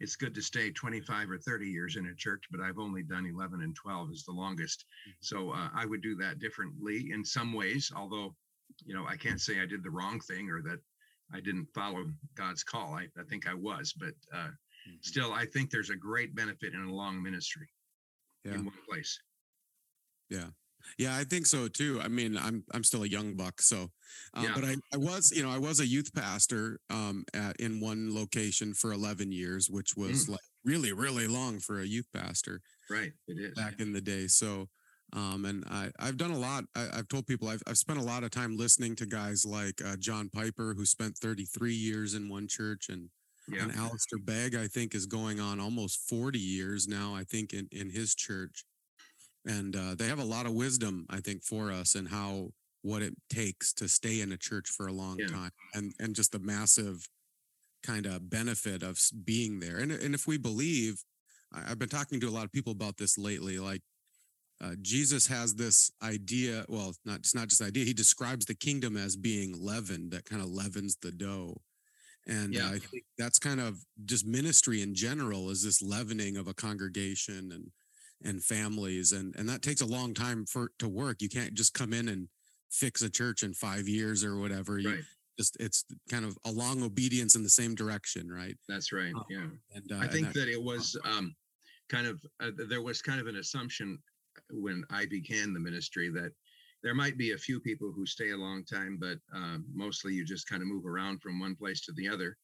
it's 0.00 0.16
good 0.16 0.34
to 0.34 0.42
stay 0.42 0.70
25 0.70 1.30
or 1.30 1.38
30 1.38 1.66
years 1.66 1.96
in 1.96 2.06
a 2.06 2.14
church, 2.14 2.44
but 2.50 2.60
I've 2.60 2.78
only 2.78 3.02
done 3.02 3.26
11 3.26 3.62
and 3.62 3.74
12 3.74 4.10
is 4.12 4.24
the 4.24 4.32
longest. 4.32 4.84
Mm-hmm. 5.08 5.12
So 5.20 5.50
uh, 5.50 5.68
I 5.74 5.86
would 5.86 6.02
do 6.02 6.14
that 6.16 6.38
differently 6.38 7.10
in 7.12 7.24
some 7.24 7.52
ways, 7.52 7.92
although, 7.94 8.34
you 8.86 8.94
know, 8.94 9.06
I 9.06 9.16
can't 9.16 9.40
say 9.40 9.60
I 9.60 9.66
did 9.66 9.82
the 9.82 9.90
wrong 9.90 10.20
thing 10.20 10.50
or 10.50 10.62
that 10.62 10.78
I 11.34 11.40
didn't 11.40 11.66
follow 11.74 12.06
God's 12.36 12.62
call. 12.62 12.94
I, 12.94 13.08
I 13.20 13.24
think 13.28 13.48
I 13.48 13.54
was, 13.54 13.92
but 13.92 14.14
uh, 14.32 14.46
mm-hmm. 14.46 14.96
still, 15.02 15.32
I 15.32 15.44
think 15.46 15.70
there's 15.70 15.90
a 15.90 15.96
great 15.96 16.34
benefit 16.34 16.74
in 16.74 16.84
a 16.84 16.94
long 16.94 17.22
ministry 17.22 17.68
yeah. 18.48 18.54
in 18.54 18.64
one 18.64 18.74
place. 18.88 19.18
Yeah. 20.30 20.48
Yeah, 20.96 21.16
I 21.16 21.24
think 21.24 21.46
so 21.46 21.68
too. 21.68 22.00
I 22.02 22.08
mean, 22.08 22.36
I'm 22.36 22.64
I'm 22.72 22.84
still 22.84 23.02
a 23.02 23.08
young 23.08 23.34
buck, 23.34 23.60
so 23.60 23.90
uh, 24.34 24.42
yeah. 24.44 24.52
but 24.54 24.64
I, 24.64 24.76
I 24.94 24.96
was 24.96 25.32
you 25.34 25.42
know 25.42 25.50
I 25.50 25.58
was 25.58 25.80
a 25.80 25.86
youth 25.86 26.14
pastor 26.14 26.80
um, 26.88 27.24
at 27.34 27.56
in 27.60 27.80
one 27.80 28.14
location 28.14 28.72
for 28.72 28.92
11 28.92 29.30
years, 29.32 29.68
which 29.68 29.96
was 29.96 30.26
mm. 30.26 30.30
like 30.30 30.40
really 30.64 30.92
really 30.92 31.26
long 31.26 31.58
for 31.58 31.80
a 31.80 31.86
youth 31.86 32.06
pastor. 32.14 32.60
Right, 32.90 33.12
it 33.26 33.38
is 33.38 33.54
back 33.54 33.74
yeah. 33.78 33.86
in 33.86 33.92
the 33.92 34.00
day. 34.00 34.28
So, 34.28 34.68
um, 35.12 35.44
and 35.44 35.64
I 35.68 35.90
I've 35.98 36.16
done 36.16 36.30
a 36.30 36.38
lot. 36.38 36.64
I, 36.74 36.96
have 36.96 37.08
told 37.08 37.26
people 37.26 37.48
I've 37.48 37.62
I've 37.66 37.78
spent 37.78 37.98
a 37.98 38.04
lot 38.04 38.24
of 38.24 38.30
time 38.30 38.56
listening 38.56 38.96
to 38.96 39.06
guys 39.06 39.44
like 39.44 39.82
uh, 39.84 39.96
John 39.98 40.30
Piper, 40.34 40.74
who 40.74 40.86
spent 40.86 41.18
33 41.18 41.74
years 41.74 42.14
in 42.14 42.28
one 42.28 42.48
church, 42.48 42.88
and 42.88 43.10
yeah. 43.50 43.62
and 43.62 43.74
Alistair 43.76 44.18
Begg, 44.18 44.54
I 44.54 44.66
think, 44.66 44.94
is 44.94 45.06
going 45.06 45.40
on 45.40 45.60
almost 45.60 46.08
40 46.08 46.38
years 46.38 46.86
now. 46.86 47.14
I 47.14 47.24
think 47.24 47.52
in 47.52 47.68
in 47.72 47.90
his 47.90 48.14
church 48.14 48.64
and 49.48 49.74
uh, 49.74 49.94
they 49.96 50.06
have 50.06 50.18
a 50.18 50.24
lot 50.24 50.46
of 50.46 50.52
wisdom 50.52 51.06
i 51.10 51.20
think 51.20 51.42
for 51.42 51.72
us 51.72 51.94
and 51.94 52.08
how 52.08 52.48
what 52.82 53.02
it 53.02 53.14
takes 53.30 53.72
to 53.72 53.88
stay 53.88 54.20
in 54.20 54.32
a 54.32 54.36
church 54.36 54.68
for 54.68 54.86
a 54.86 54.92
long 54.92 55.16
yeah. 55.18 55.26
time 55.26 55.50
and 55.74 55.92
and 55.98 56.14
just 56.14 56.32
the 56.32 56.38
massive 56.38 57.08
kind 57.82 58.06
of 58.06 58.28
benefit 58.28 58.82
of 58.82 58.98
being 59.24 59.60
there 59.60 59.78
and, 59.78 59.90
and 59.92 60.14
if 60.14 60.26
we 60.26 60.36
believe 60.36 61.02
i've 61.52 61.78
been 61.78 61.88
talking 61.88 62.20
to 62.20 62.28
a 62.28 62.30
lot 62.30 62.44
of 62.44 62.52
people 62.52 62.72
about 62.72 62.96
this 62.96 63.16
lately 63.18 63.58
like 63.58 63.82
uh, 64.60 64.72
jesus 64.82 65.26
has 65.26 65.54
this 65.54 65.90
idea 66.02 66.64
well 66.68 66.92
not 67.04 67.18
it's 67.18 67.34
not 67.34 67.48
just 67.48 67.62
idea 67.62 67.84
he 67.84 67.94
describes 67.94 68.44
the 68.44 68.54
kingdom 68.54 68.96
as 68.96 69.16
being 69.16 69.54
leavened 69.58 70.10
that 70.10 70.24
kind 70.24 70.42
of 70.42 70.48
leavens 70.48 70.96
the 71.00 71.12
dough 71.12 71.56
and 72.28 72.54
yeah. 72.54 72.66
uh, 72.66 72.72
i 72.72 72.78
think 72.78 73.04
that's 73.16 73.38
kind 73.38 73.60
of 73.60 73.78
just 74.04 74.26
ministry 74.26 74.82
in 74.82 74.94
general 74.94 75.50
is 75.50 75.64
this 75.64 75.82
leavening 75.82 76.36
of 76.36 76.46
a 76.46 76.54
congregation 76.54 77.50
and 77.52 77.70
and 78.24 78.42
families 78.42 79.12
and 79.12 79.34
and 79.36 79.48
that 79.48 79.62
takes 79.62 79.80
a 79.80 79.86
long 79.86 80.14
time 80.14 80.44
for 80.46 80.72
to 80.78 80.88
work. 80.88 81.22
You 81.22 81.28
can't 81.28 81.54
just 81.54 81.74
come 81.74 81.92
in 81.92 82.08
and 82.08 82.28
fix 82.70 83.02
a 83.02 83.10
church 83.10 83.42
in 83.42 83.54
five 83.54 83.88
years 83.88 84.24
or 84.24 84.38
whatever. 84.38 84.78
You 84.78 84.90
right. 84.90 85.04
just 85.38 85.56
it's 85.60 85.84
kind 86.10 86.24
of 86.24 86.36
a 86.44 86.50
long 86.50 86.82
obedience 86.82 87.36
in 87.36 87.42
the 87.42 87.48
same 87.48 87.74
direction 87.74 88.28
right? 88.30 88.56
That's 88.68 88.92
right. 88.92 89.14
Um, 89.14 89.24
yeah. 89.30 89.46
and, 89.74 89.92
uh, 89.92 90.04
i 90.04 90.08
think 90.08 90.26
that, 90.28 90.34
that, 90.34 90.48
it 90.48 90.62
was 90.62 90.96
um 91.04 91.34
kind 91.88 92.06
of 92.06 92.20
uh, 92.40 92.50
there 92.68 92.82
was 92.82 93.00
kind 93.00 93.20
of 93.20 93.26
an 93.26 93.36
assumption 93.36 93.98
when 94.50 94.84
i 94.90 95.06
began 95.06 95.52
the 95.52 95.60
ministry 95.60 96.10
that 96.10 96.32
there 96.82 96.94
might 96.94 97.18
be 97.18 97.32
a 97.32 97.38
few 97.38 97.60
people 97.60 97.92
who 97.94 98.06
stay 98.06 98.30
a 98.30 98.36
long 98.36 98.64
time 98.64 98.98
but 99.00 99.18
uh, 99.34 99.58
mostly 99.72 100.12
you 100.12 100.24
just 100.24 100.48
kind 100.48 100.62
of 100.62 100.68
move 100.68 100.86
around 100.86 101.20
from 101.20 101.40
one 101.40 101.54
place 101.54 101.80
to 101.80 101.92
the 101.92 102.08
other 102.08 102.36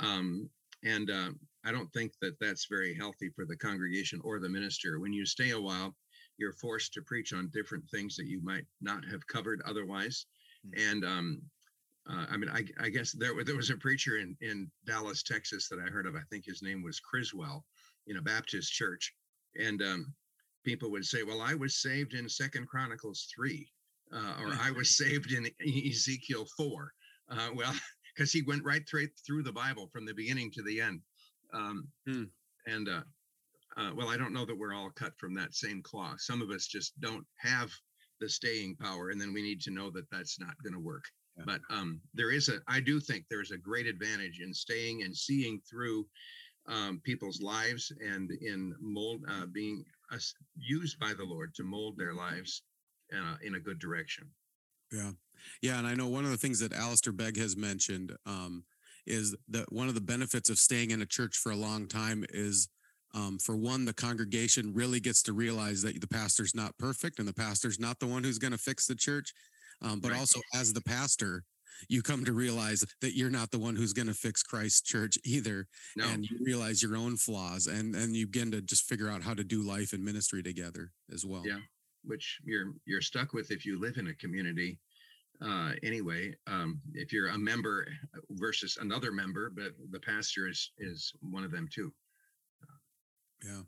um, 0.00 0.48
and 0.84 1.10
uh, 1.10 1.30
I 1.64 1.72
don't 1.72 1.92
think 1.92 2.12
that 2.20 2.38
that's 2.40 2.66
very 2.66 2.94
healthy 2.94 3.28
for 3.30 3.44
the 3.44 3.56
congregation 3.56 4.20
or 4.24 4.38
the 4.38 4.48
minister. 4.48 4.98
When 4.98 5.12
you 5.12 5.26
stay 5.26 5.50
a 5.50 5.60
while, 5.60 5.94
you're 6.38 6.54
forced 6.54 6.94
to 6.94 7.02
preach 7.02 7.32
on 7.32 7.50
different 7.52 7.84
things 7.90 8.16
that 8.16 8.26
you 8.26 8.40
might 8.42 8.64
not 8.80 9.04
have 9.04 9.26
covered 9.26 9.60
otherwise. 9.66 10.26
Mm-hmm. 10.66 10.90
And 10.90 11.04
um, 11.04 11.42
uh, 12.08 12.26
I 12.30 12.36
mean, 12.38 12.48
I, 12.48 12.64
I, 12.82 12.88
guess 12.88 13.12
there 13.12 13.32
there 13.44 13.56
was 13.56 13.70
a 13.70 13.76
preacher 13.76 14.16
in 14.16 14.36
in 14.40 14.70
Dallas, 14.86 15.22
Texas, 15.22 15.68
that 15.68 15.78
I 15.78 15.90
heard 15.90 16.06
of. 16.06 16.16
I 16.16 16.22
think 16.30 16.46
his 16.46 16.62
name 16.62 16.82
was 16.82 16.98
Criswell, 16.98 17.64
in 18.06 18.16
a 18.16 18.22
Baptist 18.22 18.72
church, 18.72 19.14
and 19.58 19.82
um, 19.82 20.14
people 20.64 20.90
would 20.90 21.04
say, 21.04 21.22
"Well, 21.22 21.40
I 21.40 21.54
was 21.54 21.82
saved 21.82 22.14
in 22.14 22.28
Second 22.28 22.68
Chronicles 22.68 23.28
three, 23.34 23.70
uh, 24.12 24.34
or 24.40 24.52
I 24.60 24.70
was 24.70 24.96
saved 24.96 25.32
in 25.32 25.48
Ezekiel 25.60 26.46
four. 26.56 26.92
Uh, 27.28 27.50
well, 27.54 27.74
because 28.14 28.32
he 28.32 28.42
went 28.42 28.64
right 28.64 28.86
through 28.88 29.08
through 29.26 29.42
the 29.42 29.52
Bible 29.52 29.88
from 29.92 30.04
the 30.04 30.14
beginning 30.14 30.50
to 30.52 30.62
the 30.62 30.80
end. 30.80 31.00
Um, 31.52 31.88
hmm. 32.06 32.24
And 32.66 32.88
uh, 32.88 33.02
uh, 33.76 33.90
well, 33.96 34.08
I 34.08 34.16
don't 34.16 34.32
know 34.32 34.44
that 34.44 34.58
we're 34.58 34.74
all 34.74 34.90
cut 34.90 35.12
from 35.18 35.34
that 35.34 35.54
same 35.54 35.82
cloth. 35.82 36.20
Some 36.20 36.42
of 36.42 36.50
us 36.50 36.66
just 36.66 36.98
don't 37.00 37.24
have 37.38 37.70
the 38.20 38.28
staying 38.28 38.76
power, 38.76 39.10
and 39.10 39.20
then 39.20 39.32
we 39.32 39.42
need 39.42 39.60
to 39.62 39.70
know 39.70 39.90
that 39.90 40.10
that's 40.10 40.38
not 40.38 40.60
going 40.62 40.74
to 40.74 40.80
work. 40.80 41.04
Yeah. 41.36 41.44
But 41.46 41.60
um, 41.70 42.00
there 42.12 42.32
is 42.32 42.48
a, 42.48 42.58
I 42.68 42.80
do 42.80 43.00
think 43.00 43.24
there's 43.30 43.52
a 43.52 43.58
great 43.58 43.86
advantage 43.86 44.40
in 44.40 44.52
staying 44.52 45.02
and 45.02 45.16
seeing 45.16 45.60
through 45.68 46.06
um, 46.68 47.00
people's 47.04 47.40
lives 47.40 47.90
and 48.04 48.30
in 48.42 48.74
mold 48.80 49.22
uh, 49.28 49.46
being 49.46 49.84
uh, 50.12 50.18
used 50.56 50.98
by 50.98 51.12
the 51.14 51.24
Lord 51.24 51.54
to 51.54 51.64
mold 51.64 51.96
their 51.96 52.14
lives 52.14 52.62
uh, 53.12 53.36
in 53.42 53.54
a 53.54 53.60
good 53.60 53.78
direction. 53.78 54.28
Yeah. 54.92 55.10
Yeah. 55.62 55.78
And 55.78 55.86
I 55.86 55.94
know 55.94 56.08
one 56.08 56.24
of 56.24 56.30
the 56.30 56.36
things 56.36 56.58
that 56.60 56.72
Alistair 56.72 57.12
Begg 57.12 57.36
has 57.38 57.56
mentioned 57.56 58.12
um, 58.26 58.64
is 59.06 59.34
that 59.48 59.72
one 59.72 59.88
of 59.88 59.94
the 59.94 60.00
benefits 60.00 60.50
of 60.50 60.58
staying 60.58 60.90
in 60.90 61.02
a 61.02 61.06
church 61.06 61.36
for 61.36 61.52
a 61.52 61.56
long 61.56 61.86
time 61.86 62.24
is 62.30 62.68
um, 63.14 63.38
for 63.38 63.56
one, 63.56 63.84
the 63.84 63.92
congregation 63.92 64.72
really 64.72 65.00
gets 65.00 65.22
to 65.24 65.32
realize 65.32 65.82
that 65.82 66.00
the 66.00 66.06
pastor's 66.06 66.54
not 66.54 66.76
perfect 66.78 67.18
and 67.18 67.26
the 67.26 67.34
pastor's 67.34 67.80
not 67.80 67.98
the 67.98 68.06
one 68.06 68.22
who's 68.22 68.38
going 68.38 68.52
to 68.52 68.58
fix 68.58 68.86
the 68.86 68.94
church. 68.94 69.32
Um, 69.82 70.00
but 70.00 70.12
right. 70.12 70.20
also, 70.20 70.40
as 70.54 70.72
the 70.72 70.82
pastor, 70.82 71.42
you 71.88 72.02
come 72.02 72.24
to 72.24 72.32
realize 72.32 72.84
that 73.00 73.16
you're 73.16 73.30
not 73.30 73.50
the 73.50 73.58
one 73.58 73.76
who's 73.76 73.92
going 73.92 74.08
to 74.08 74.14
fix 74.14 74.42
Christ's 74.42 74.82
church 74.82 75.18
either. 75.24 75.66
No. 75.96 76.08
And 76.08 76.24
you 76.24 76.38
realize 76.42 76.82
your 76.82 76.96
own 76.96 77.16
flaws 77.16 77.66
and, 77.66 77.94
and 77.94 78.14
you 78.14 78.26
begin 78.26 78.50
to 78.52 78.60
just 78.60 78.84
figure 78.84 79.08
out 79.08 79.22
how 79.22 79.34
to 79.34 79.44
do 79.44 79.62
life 79.62 79.92
and 79.92 80.04
ministry 80.04 80.42
together 80.42 80.92
as 81.12 81.24
well. 81.24 81.42
Yeah. 81.46 81.58
Which 82.04 82.38
you're, 82.44 82.72
you're 82.86 83.02
stuck 83.02 83.32
with 83.32 83.50
if 83.50 83.66
you 83.66 83.78
live 83.80 83.98
in 83.98 84.08
a 84.08 84.14
community 84.14 84.78
uh, 85.42 85.72
anyway, 85.82 86.34
um, 86.46 86.80
if 86.94 87.12
you're 87.12 87.28
a 87.28 87.38
member 87.38 87.86
versus 88.30 88.78
another 88.80 89.10
member, 89.10 89.50
but 89.50 89.72
the 89.90 90.00
pastor 90.00 90.48
is 90.48 90.72
is 90.78 91.12
one 91.22 91.44
of 91.44 91.50
them 91.50 91.68
too. 91.72 91.92
Yeah. 93.44 93.62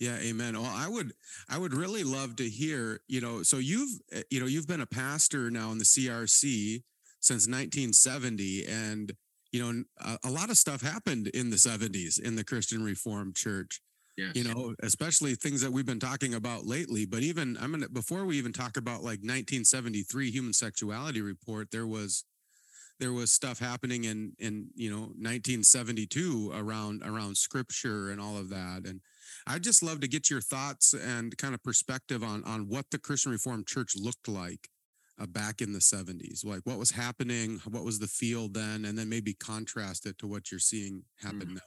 Yeah, 0.00 0.16
amen. 0.20 0.54
Well, 0.54 0.72
I 0.72 0.88
would 0.88 1.12
I 1.48 1.58
would 1.58 1.74
really 1.74 2.04
love 2.04 2.36
to 2.36 2.48
hear, 2.48 3.00
you 3.06 3.20
know, 3.20 3.42
so 3.42 3.58
you've 3.58 4.00
eh, 4.12 4.22
you 4.30 4.40
know, 4.40 4.46
you've 4.46 4.68
been 4.68 4.80
a 4.80 4.86
pastor 4.86 5.50
now 5.50 5.72
in 5.72 5.78
the 5.78 5.84
CRC 5.84 6.82
since 7.28 7.46
1970 7.46 8.66
and 8.66 9.12
you 9.52 9.62
know, 9.62 9.84
a, 9.98 10.28
a 10.28 10.30
lot 10.30 10.50
of 10.50 10.58
stuff 10.58 10.82
happened 10.82 11.28
in 11.28 11.50
the 11.50 11.56
70s 11.56 12.20
in 12.20 12.36
the 12.36 12.44
Christian 12.44 12.82
Reformed 12.82 13.34
Church. 13.34 13.80
Yes. 14.16 14.32
You 14.34 14.44
know, 14.44 14.74
especially 14.82 15.36
things 15.36 15.60
that 15.60 15.70
we've 15.70 15.86
been 15.86 16.00
talking 16.00 16.34
about 16.34 16.66
lately. 16.66 17.06
But 17.06 17.20
even 17.20 17.56
I'm 17.60 17.70
gonna 17.70 17.88
before 17.88 18.24
we 18.24 18.36
even 18.36 18.52
talk 18.52 18.76
about 18.76 19.02
like 19.02 19.20
1973 19.20 20.30
human 20.30 20.52
sexuality 20.52 21.20
report, 21.22 21.70
there 21.70 21.86
was 21.86 22.24
there 22.98 23.12
was 23.12 23.32
stuff 23.32 23.60
happening 23.60 24.04
in 24.04 24.32
in 24.40 24.70
you 24.74 24.90
know 24.90 25.02
1972 25.02 26.50
around 26.52 27.02
around 27.04 27.36
scripture 27.36 28.10
and 28.10 28.20
all 28.20 28.36
of 28.36 28.50
that. 28.50 28.86
And 28.86 29.00
I'd 29.46 29.62
just 29.62 29.84
love 29.84 30.00
to 30.00 30.08
get 30.08 30.28
your 30.28 30.40
thoughts 30.40 30.94
and 30.94 31.38
kind 31.38 31.54
of 31.54 31.62
perspective 31.62 32.24
on 32.24 32.42
on 32.42 32.68
what 32.68 32.86
the 32.90 32.98
Christian 32.98 33.30
Reformed 33.30 33.68
Church 33.68 33.92
looked 33.96 34.26
like 34.26 34.68
uh, 35.20 35.26
back 35.26 35.60
in 35.60 35.72
the 35.72 35.78
70s 35.78 36.44
like 36.44 36.60
what 36.64 36.78
was 36.78 36.90
happening 36.90 37.60
what 37.70 37.84
was 37.84 37.98
the 37.98 38.06
field 38.06 38.54
then 38.54 38.84
and 38.84 38.98
then 38.98 39.08
maybe 39.08 39.34
contrast 39.34 40.06
it 40.06 40.18
to 40.18 40.26
what 40.26 40.50
you're 40.50 40.60
seeing 40.60 41.02
happen 41.22 41.48
mm. 41.48 41.54
now 41.54 41.60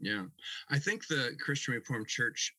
yeah, 0.00 0.24
I 0.70 0.78
think 0.78 1.06
the 1.06 1.36
Christian 1.40 1.74
Reformed 1.74 2.08
Church 2.08 2.54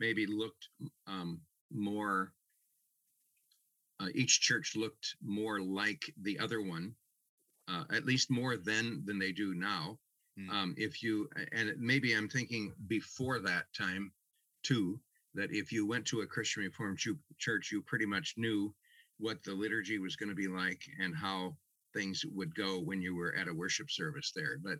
maybe 0.00 0.26
looked 0.26 0.68
um, 1.06 1.40
more. 1.72 2.32
Uh, 4.00 4.08
each 4.14 4.40
church 4.40 4.74
looked 4.76 5.16
more 5.22 5.60
like 5.60 6.02
the 6.22 6.38
other 6.38 6.60
one, 6.60 6.94
uh, 7.68 7.84
at 7.92 8.04
least 8.04 8.30
more 8.30 8.56
then 8.56 9.02
than 9.06 9.18
they 9.18 9.32
do 9.32 9.54
now. 9.54 9.98
Mm. 10.38 10.50
Um, 10.50 10.74
if 10.76 11.02
you 11.02 11.28
and 11.52 11.72
maybe 11.78 12.12
I'm 12.12 12.28
thinking 12.28 12.72
before 12.88 13.38
that 13.40 13.66
time, 13.76 14.12
too, 14.62 14.98
that 15.34 15.52
if 15.52 15.72
you 15.72 15.86
went 15.86 16.04
to 16.06 16.20
a 16.20 16.26
Christian 16.26 16.64
Reformed 16.64 16.98
church, 17.38 17.70
you 17.72 17.82
pretty 17.82 18.06
much 18.06 18.34
knew 18.36 18.74
what 19.18 19.42
the 19.44 19.52
liturgy 19.52 19.98
was 19.98 20.16
going 20.16 20.28
to 20.28 20.34
be 20.34 20.48
like 20.48 20.82
and 21.00 21.14
how 21.14 21.56
things 21.94 22.24
would 22.32 22.54
go 22.54 22.80
when 22.80 23.00
you 23.00 23.14
were 23.14 23.34
at 23.36 23.48
a 23.48 23.54
worship 23.54 23.90
service 23.90 24.32
there. 24.34 24.58
But 24.62 24.78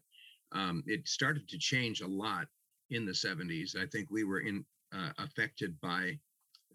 um, 0.52 0.82
it 0.86 1.08
started 1.08 1.48
to 1.48 1.58
change 1.58 2.00
a 2.00 2.06
lot 2.06 2.46
in 2.90 3.06
the 3.06 3.12
70s. 3.12 3.76
I 3.76 3.86
think 3.86 4.08
we 4.10 4.24
were 4.24 4.40
in 4.40 4.64
uh, 4.94 5.10
affected 5.18 5.80
by 5.80 6.18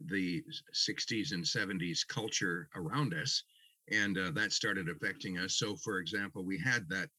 the 0.06 0.44
60s 0.74 1.32
and 1.34 1.44
70s 1.44 2.08
culture 2.08 2.70
around 2.76 3.14
us, 3.14 3.44
and 3.92 4.18
uh, 4.18 4.32
that 4.32 4.52
started 4.52 4.90
affecting 4.90 5.38
us. 5.38 5.58
So, 5.58 5.76
for 5.76 6.00
example, 6.00 6.44
we 6.44 6.58
had 6.58 6.88
that 6.90 7.10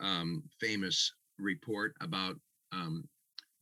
um, 0.00 0.42
famous 0.60 1.12
report 1.38 1.94
about 2.00 2.36
um, 2.72 3.08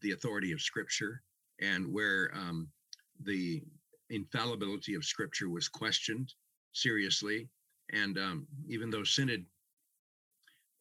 the 0.02 0.12
authority 0.12 0.52
of 0.52 0.60
Scripture 0.60 1.22
and 1.60 1.92
where 1.92 2.30
um, 2.34 2.68
the 3.24 3.62
infallibility 4.10 4.94
of 4.94 5.04
Scripture 5.04 5.48
was 5.48 5.68
questioned 5.68 6.32
seriously. 6.72 7.48
And 7.92 8.18
um, 8.18 8.46
even 8.68 8.90
though 8.90 9.04
Synod 9.04 9.44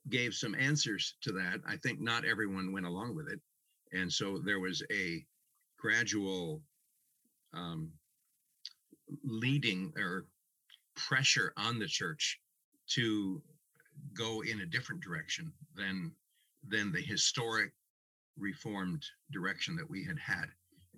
gave 0.10 0.34
some 0.34 0.56
answers 0.56 1.16
to 1.22 1.32
that. 1.34 1.62
I 1.68 1.78
think 1.78 2.00
not 2.00 2.26
everyone 2.26 2.72
went 2.72 2.86
along 2.86 3.16
with 3.16 3.28
it. 3.28 3.40
And 3.92 4.12
so 4.12 4.38
there 4.38 4.60
was 4.60 4.84
a 4.92 5.26
gradual 5.78 6.62
um, 7.54 7.92
leading 9.24 9.94
or 9.98 10.26
pressure 10.96 11.54
on 11.58 11.80
the 11.80 11.88
church 11.88 12.40
to 12.88 13.42
go 14.14 14.42
in 14.44 14.62
a 14.62 14.66
different 14.66 15.02
direction 15.02 15.52
than 15.76 16.12
than 16.68 16.92
the 16.92 17.02
historic 17.02 17.72
reformed 18.38 19.04
direction 19.32 19.76
that 19.76 19.90
we 19.90 20.04
had 20.04 20.18
had 20.20 20.46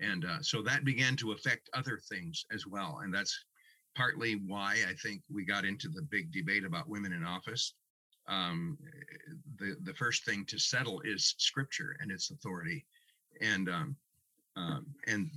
and 0.01 0.25
uh, 0.25 0.41
so 0.41 0.61
that 0.61 0.85
began 0.85 1.15
to 1.15 1.31
affect 1.31 1.69
other 1.73 1.99
things 2.09 2.45
as 2.51 2.65
well 2.67 2.99
and 3.03 3.13
that's 3.13 3.45
partly 3.95 4.33
why 4.45 4.77
i 4.87 4.93
think 5.01 5.21
we 5.31 5.45
got 5.45 5.65
into 5.65 5.89
the 5.89 6.01
big 6.03 6.31
debate 6.31 6.63
about 6.65 6.89
women 6.89 7.13
in 7.13 7.23
office 7.23 7.73
um, 8.27 8.77
the 9.59 9.77
the 9.83 9.93
first 9.93 10.25
thing 10.25 10.45
to 10.45 10.59
settle 10.59 11.01
is 11.01 11.35
scripture 11.37 11.95
and 11.99 12.11
its 12.11 12.31
authority, 12.31 12.85
and 13.41 13.69
um, 13.69 13.95
um, 14.55 14.85
and 15.07 15.29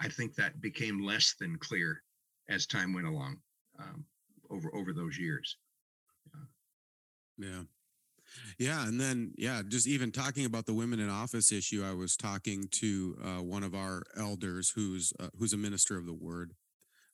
I 0.00 0.08
think 0.08 0.34
that 0.34 0.60
became 0.60 1.00
less 1.00 1.34
than 1.38 1.58
clear 1.58 2.02
as 2.48 2.66
time 2.66 2.92
went 2.92 3.06
along 3.06 3.38
um, 3.78 4.04
over 4.50 4.74
over 4.74 4.92
those 4.92 5.18
years. 5.18 5.56
Yeah. 7.38 7.62
Yeah, 8.58 8.86
and 8.86 9.00
then 9.00 9.32
yeah, 9.36 9.62
just 9.66 9.86
even 9.86 10.10
talking 10.10 10.44
about 10.44 10.66
the 10.66 10.74
women 10.74 11.00
in 11.00 11.10
office 11.10 11.52
issue, 11.52 11.84
I 11.84 11.94
was 11.94 12.16
talking 12.16 12.68
to 12.72 13.16
uh, 13.22 13.42
one 13.42 13.62
of 13.62 13.74
our 13.74 14.02
elders 14.16 14.70
who's 14.70 15.12
uh, 15.20 15.28
who's 15.38 15.52
a 15.52 15.58
minister 15.58 15.96
of 15.96 16.06
the 16.06 16.14
word, 16.14 16.54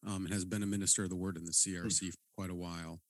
um, 0.07 0.25
and 0.25 0.33
has 0.33 0.45
been 0.45 0.63
a 0.63 0.67
minister 0.67 1.05
of 1.05 1.11
the 1.11 1.17
word 1.17 1.37
in 1.37 1.45
the 1.45 1.53
CRC 1.53 2.01
hmm. 2.01 2.09
for 2.09 2.17
quite 2.37 2.51
a 2.51 2.55
while, 2.55 3.01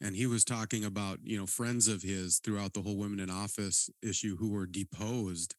and 0.00 0.16
he 0.16 0.26
was 0.26 0.44
talking 0.44 0.84
about 0.84 1.18
you 1.22 1.38
know 1.38 1.46
friends 1.46 1.88
of 1.88 2.02
his 2.02 2.38
throughout 2.38 2.74
the 2.74 2.82
whole 2.82 2.96
women 2.96 3.20
in 3.20 3.30
office 3.30 3.90
issue 4.02 4.36
who 4.36 4.50
were 4.50 4.66
deposed 4.66 5.54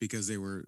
because 0.00 0.28
they 0.28 0.36
were 0.36 0.64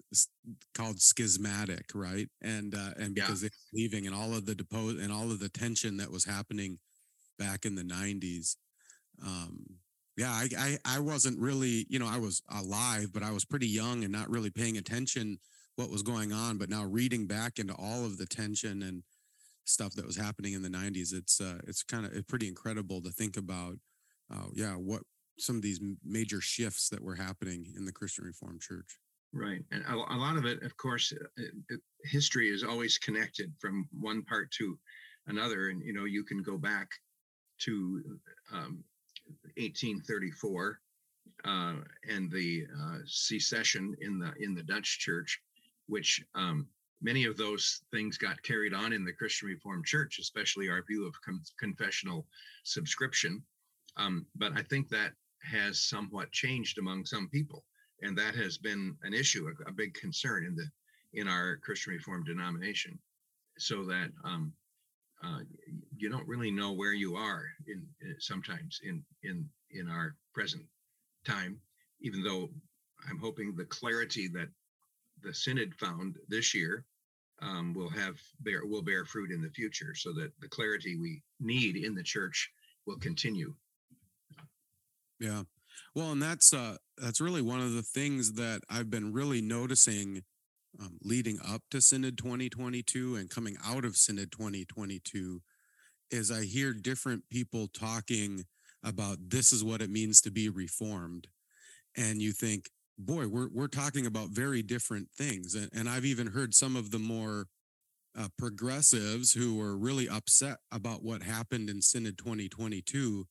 called 0.73 0.99
schismatic 0.99 1.85
right 1.93 2.29
and 2.41 2.73
uh, 2.73 2.91
and 2.97 3.13
because 3.13 3.43
yeah. 3.43 3.49
they 3.49 3.77
were 3.77 3.81
leaving 3.81 4.07
and 4.07 4.15
all 4.15 4.33
of 4.33 4.45
the 4.45 4.55
depose 4.55 4.99
and 4.99 5.11
all 5.11 5.31
of 5.31 5.39
the 5.39 5.49
tension 5.49 5.97
that 5.97 6.11
was 6.11 6.25
happening 6.25 6.79
back 7.37 7.65
in 7.65 7.75
the 7.75 7.83
90s 7.83 8.55
um 9.25 9.65
yeah 10.19 10.31
I, 10.31 10.49
I 10.57 10.77
i 10.97 10.99
wasn't 10.99 11.39
really 11.39 11.85
you 11.89 11.97
know 11.97 12.07
i 12.07 12.17
was 12.17 12.43
alive 12.49 13.07
but 13.13 13.23
i 13.23 13.31
was 13.31 13.45
pretty 13.45 13.67
young 13.67 14.03
and 14.03 14.11
not 14.11 14.29
really 14.29 14.49
paying 14.49 14.77
attention 14.77 15.39
what 15.77 15.89
was 15.89 16.03
going 16.03 16.33
on 16.33 16.57
but 16.57 16.69
now 16.69 16.83
reading 16.83 17.25
back 17.25 17.57
into 17.57 17.73
all 17.73 18.05
of 18.05 18.17
the 18.17 18.25
tension 18.25 18.83
and 18.83 19.03
stuff 19.63 19.93
that 19.93 20.05
was 20.05 20.17
happening 20.17 20.53
in 20.53 20.61
the 20.61 20.69
90s 20.69 21.13
it's 21.13 21.39
uh, 21.39 21.59
it's 21.65 21.83
kind 21.83 22.05
of 22.05 22.27
pretty 22.27 22.47
incredible 22.47 23.01
to 23.01 23.11
think 23.11 23.37
about 23.37 23.75
uh, 24.31 24.47
yeah 24.53 24.73
what 24.73 25.01
some 25.39 25.55
of 25.55 25.61
these 25.61 25.79
major 26.03 26.41
shifts 26.41 26.89
that 26.89 27.01
were 27.01 27.15
happening 27.15 27.71
in 27.77 27.85
the 27.85 27.91
christian 27.91 28.25
reformed 28.25 28.61
church. 28.61 28.99
Right 29.31 29.63
and 29.71 29.83
a, 29.85 29.93
a 29.93 30.17
lot 30.17 30.35
of 30.35 30.45
it 30.45 30.63
of 30.63 30.75
course 30.75 31.13
it, 31.13 31.21
uh, 31.21 31.43
it, 31.69 31.79
history 32.03 32.49
is 32.49 32.63
always 32.63 32.97
connected 32.97 33.53
from 33.59 33.87
one 33.97 34.23
part 34.23 34.51
to 34.57 34.77
another 35.27 35.69
and 35.69 35.81
you 35.81 35.93
know 35.93 36.03
you 36.05 36.25
can 36.25 36.41
go 36.41 36.57
back 36.57 36.89
to 37.59 38.01
um, 38.51 38.83
1834 39.57 40.79
uh, 41.45 41.75
and 42.09 42.31
the 42.31 42.65
uh, 42.81 42.97
secession 43.05 43.95
in 44.01 44.19
the 44.19 44.33
in 44.39 44.53
the 44.53 44.63
Dutch 44.63 44.99
Church, 44.99 45.41
which 45.87 46.23
um, 46.35 46.67
many 47.01 47.25
of 47.25 47.37
those 47.37 47.81
things 47.91 48.17
got 48.17 48.41
carried 48.43 48.73
on 48.73 48.93
in 48.93 49.05
the 49.05 49.13
Christian 49.13 49.47
Reformed 49.47 49.85
Church, 49.85 50.19
especially 50.19 50.69
our 50.69 50.83
view 50.87 51.05
of 51.07 51.13
con- 51.21 51.41
confessional 51.57 52.27
subscription. 52.63 53.41
Um, 53.97 54.25
but 54.35 54.53
I 54.55 54.63
think 54.63 54.89
that 54.89 55.13
has 55.43 55.81
somewhat 55.81 56.31
changed 56.31 56.77
among 56.77 57.05
some 57.05 57.29
people, 57.29 57.63
and 58.01 58.17
that 58.17 58.35
has 58.35 58.57
been 58.57 58.95
an 59.03 59.13
issue, 59.13 59.47
a, 59.47 59.69
a 59.69 59.73
big 59.73 59.93
concern 59.93 60.45
in 60.45 60.55
the 60.55 60.69
in 61.13 61.27
our 61.27 61.57
Christian 61.57 61.93
Reformed 61.93 62.27
denomination, 62.27 62.99
so 63.57 63.83
that 63.85 64.11
um, 64.23 64.53
uh, 65.23 65.39
you 65.97 66.09
don't 66.09 66.27
really 66.27 66.51
know 66.51 66.71
where 66.71 66.93
you 66.93 67.15
are 67.15 67.45
in, 67.67 67.85
in 68.01 68.15
sometimes 68.19 68.79
in 68.83 69.03
in 69.23 69.47
in 69.71 69.89
our 69.89 70.15
present 70.33 70.63
time, 71.25 71.59
even 72.01 72.23
though 72.23 72.49
I'm 73.09 73.19
hoping 73.19 73.55
the 73.55 73.65
clarity 73.65 74.27
that 74.29 74.49
the 75.21 75.33
synod 75.33 75.75
found 75.75 76.15
this 76.27 76.55
year 76.55 76.85
um, 77.41 77.73
will 77.73 77.89
have 77.89 78.15
bear 78.41 78.65
will 78.65 78.81
bear 78.81 79.05
fruit 79.05 79.31
in 79.31 79.41
the 79.41 79.49
future, 79.49 79.93
so 79.95 80.13
that 80.13 80.31
the 80.39 80.47
clarity 80.47 80.95
we 80.95 81.21
need 81.39 81.75
in 81.75 81.95
the 81.95 82.03
church 82.03 82.49
will 82.85 82.97
continue. 82.97 83.53
Yeah, 85.19 85.43
well, 85.95 86.11
and 86.11 86.21
that's 86.21 86.53
uh, 86.53 86.77
that's 86.97 87.19
really 87.19 87.41
one 87.41 87.59
of 87.59 87.73
the 87.73 87.83
things 87.83 88.33
that 88.33 88.61
I've 88.69 88.89
been 88.89 89.11
really 89.11 89.41
noticing 89.41 90.23
um, 90.79 90.97
leading 91.03 91.39
up 91.45 91.61
to 91.71 91.81
Synod 91.81 92.17
2022 92.17 93.15
and 93.15 93.29
coming 93.29 93.57
out 93.65 93.85
of 93.85 93.95
Synod 93.95 94.31
2022 94.31 95.41
is 96.11 96.31
I 96.31 96.43
hear 96.43 96.73
different 96.73 97.23
people 97.29 97.67
talking 97.67 98.45
about 98.83 99.17
this 99.29 99.51
is 99.51 99.63
what 99.63 99.81
it 99.81 99.89
means 99.89 100.21
to 100.21 100.31
be 100.31 100.49
reformed. 100.49 101.27
And 101.97 102.21
you 102.21 102.31
think, 102.31 102.69
boy, 102.97 103.27
we're, 103.27 103.49
we're 103.53 103.67
talking 103.67 104.05
about 104.05 104.29
very 104.29 104.61
different 104.61 105.09
things. 105.11 105.55
And, 105.55 105.69
and 105.73 105.89
I've 105.89 106.05
even 106.05 106.27
heard 106.27 106.53
some 106.53 106.75
of 106.75 106.91
the 106.91 106.99
more 106.99 107.47
uh, 108.17 108.27
progressives 108.37 109.33
who 109.33 109.55
were 109.55 109.77
really 109.77 110.09
upset 110.09 110.57
about 110.71 111.03
what 111.03 111.23
happened 111.23 111.69
in 111.69 111.81
Synod 111.81 112.17
2022 112.17 113.27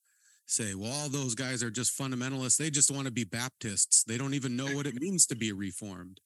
say, 0.46 0.74
well, 0.74 0.92
all 0.92 1.08
those 1.08 1.34
guys 1.34 1.62
are 1.62 1.70
just 1.70 1.98
fundamentalists. 1.98 2.56
They 2.56 2.70
just 2.70 2.90
want 2.90 3.06
to 3.06 3.12
be 3.12 3.24
Baptists. 3.24 4.04
They 4.04 4.16
don't 4.16 4.34
even 4.34 4.56
know 4.56 4.66
what 4.74 4.86
it 4.86 5.00
means 5.00 5.26
to 5.26 5.36
be 5.36 5.52
reformed. 5.52 6.20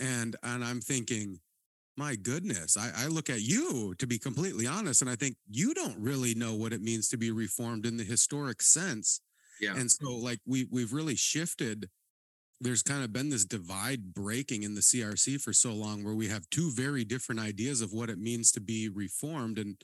And 0.00 0.36
and 0.42 0.64
I'm 0.64 0.80
thinking, 0.80 1.40
my 1.96 2.14
goodness, 2.14 2.76
I, 2.76 2.90
I 2.96 3.06
look 3.08 3.28
at 3.28 3.40
you 3.40 3.94
to 3.98 4.06
be 4.06 4.18
completely 4.18 4.66
honest, 4.66 5.02
and 5.02 5.10
I 5.10 5.16
think 5.16 5.36
you 5.50 5.74
don't 5.74 5.98
really 5.98 6.34
know 6.34 6.54
what 6.54 6.72
it 6.72 6.80
means 6.80 7.08
to 7.08 7.16
be 7.16 7.30
reformed 7.30 7.86
in 7.86 7.96
the 7.96 8.04
historic 8.04 8.62
sense. 8.62 9.20
Yeah. 9.60 9.74
And 9.76 9.90
so 9.90 10.10
like 10.12 10.38
we 10.46 10.66
we've 10.70 10.92
really 10.92 11.16
shifted. 11.16 11.88
There's 12.60 12.82
kind 12.82 13.04
of 13.04 13.12
been 13.12 13.30
this 13.30 13.44
divide 13.44 14.12
breaking 14.14 14.64
in 14.64 14.74
the 14.74 14.80
CRC 14.80 15.40
for 15.40 15.52
so 15.52 15.72
long 15.72 16.02
where 16.02 16.14
we 16.14 16.26
have 16.26 16.50
two 16.50 16.72
very 16.72 17.04
different 17.04 17.40
ideas 17.40 17.80
of 17.80 17.92
what 17.92 18.10
it 18.10 18.18
means 18.18 18.50
to 18.52 18.60
be 18.60 18.88
reformed. 18.88 19.58
And 19.58 19.76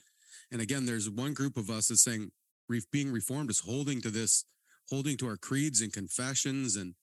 and 0.51 0.61
again, 0.61 0.85
there's 0.85 1.09
one 1.09 1.33
group 1.33 1.57
of 1.57 1.69
us 1.69 1.89
is 1.89 2.03
saying 2.03 2.31
being 2.91 3.11
reformed 3.11 3.49
is 3.49 3.59
holding 3.59 4.01
to 4.01 4.09
this, 4.09 4.45
holding 4.89 5.17
to 5.17 5.27
our 5.27 5.37
creeds 5.37 5.81
and 5.81 5.93
confessions 5.93 6.75
and 6.75 6.95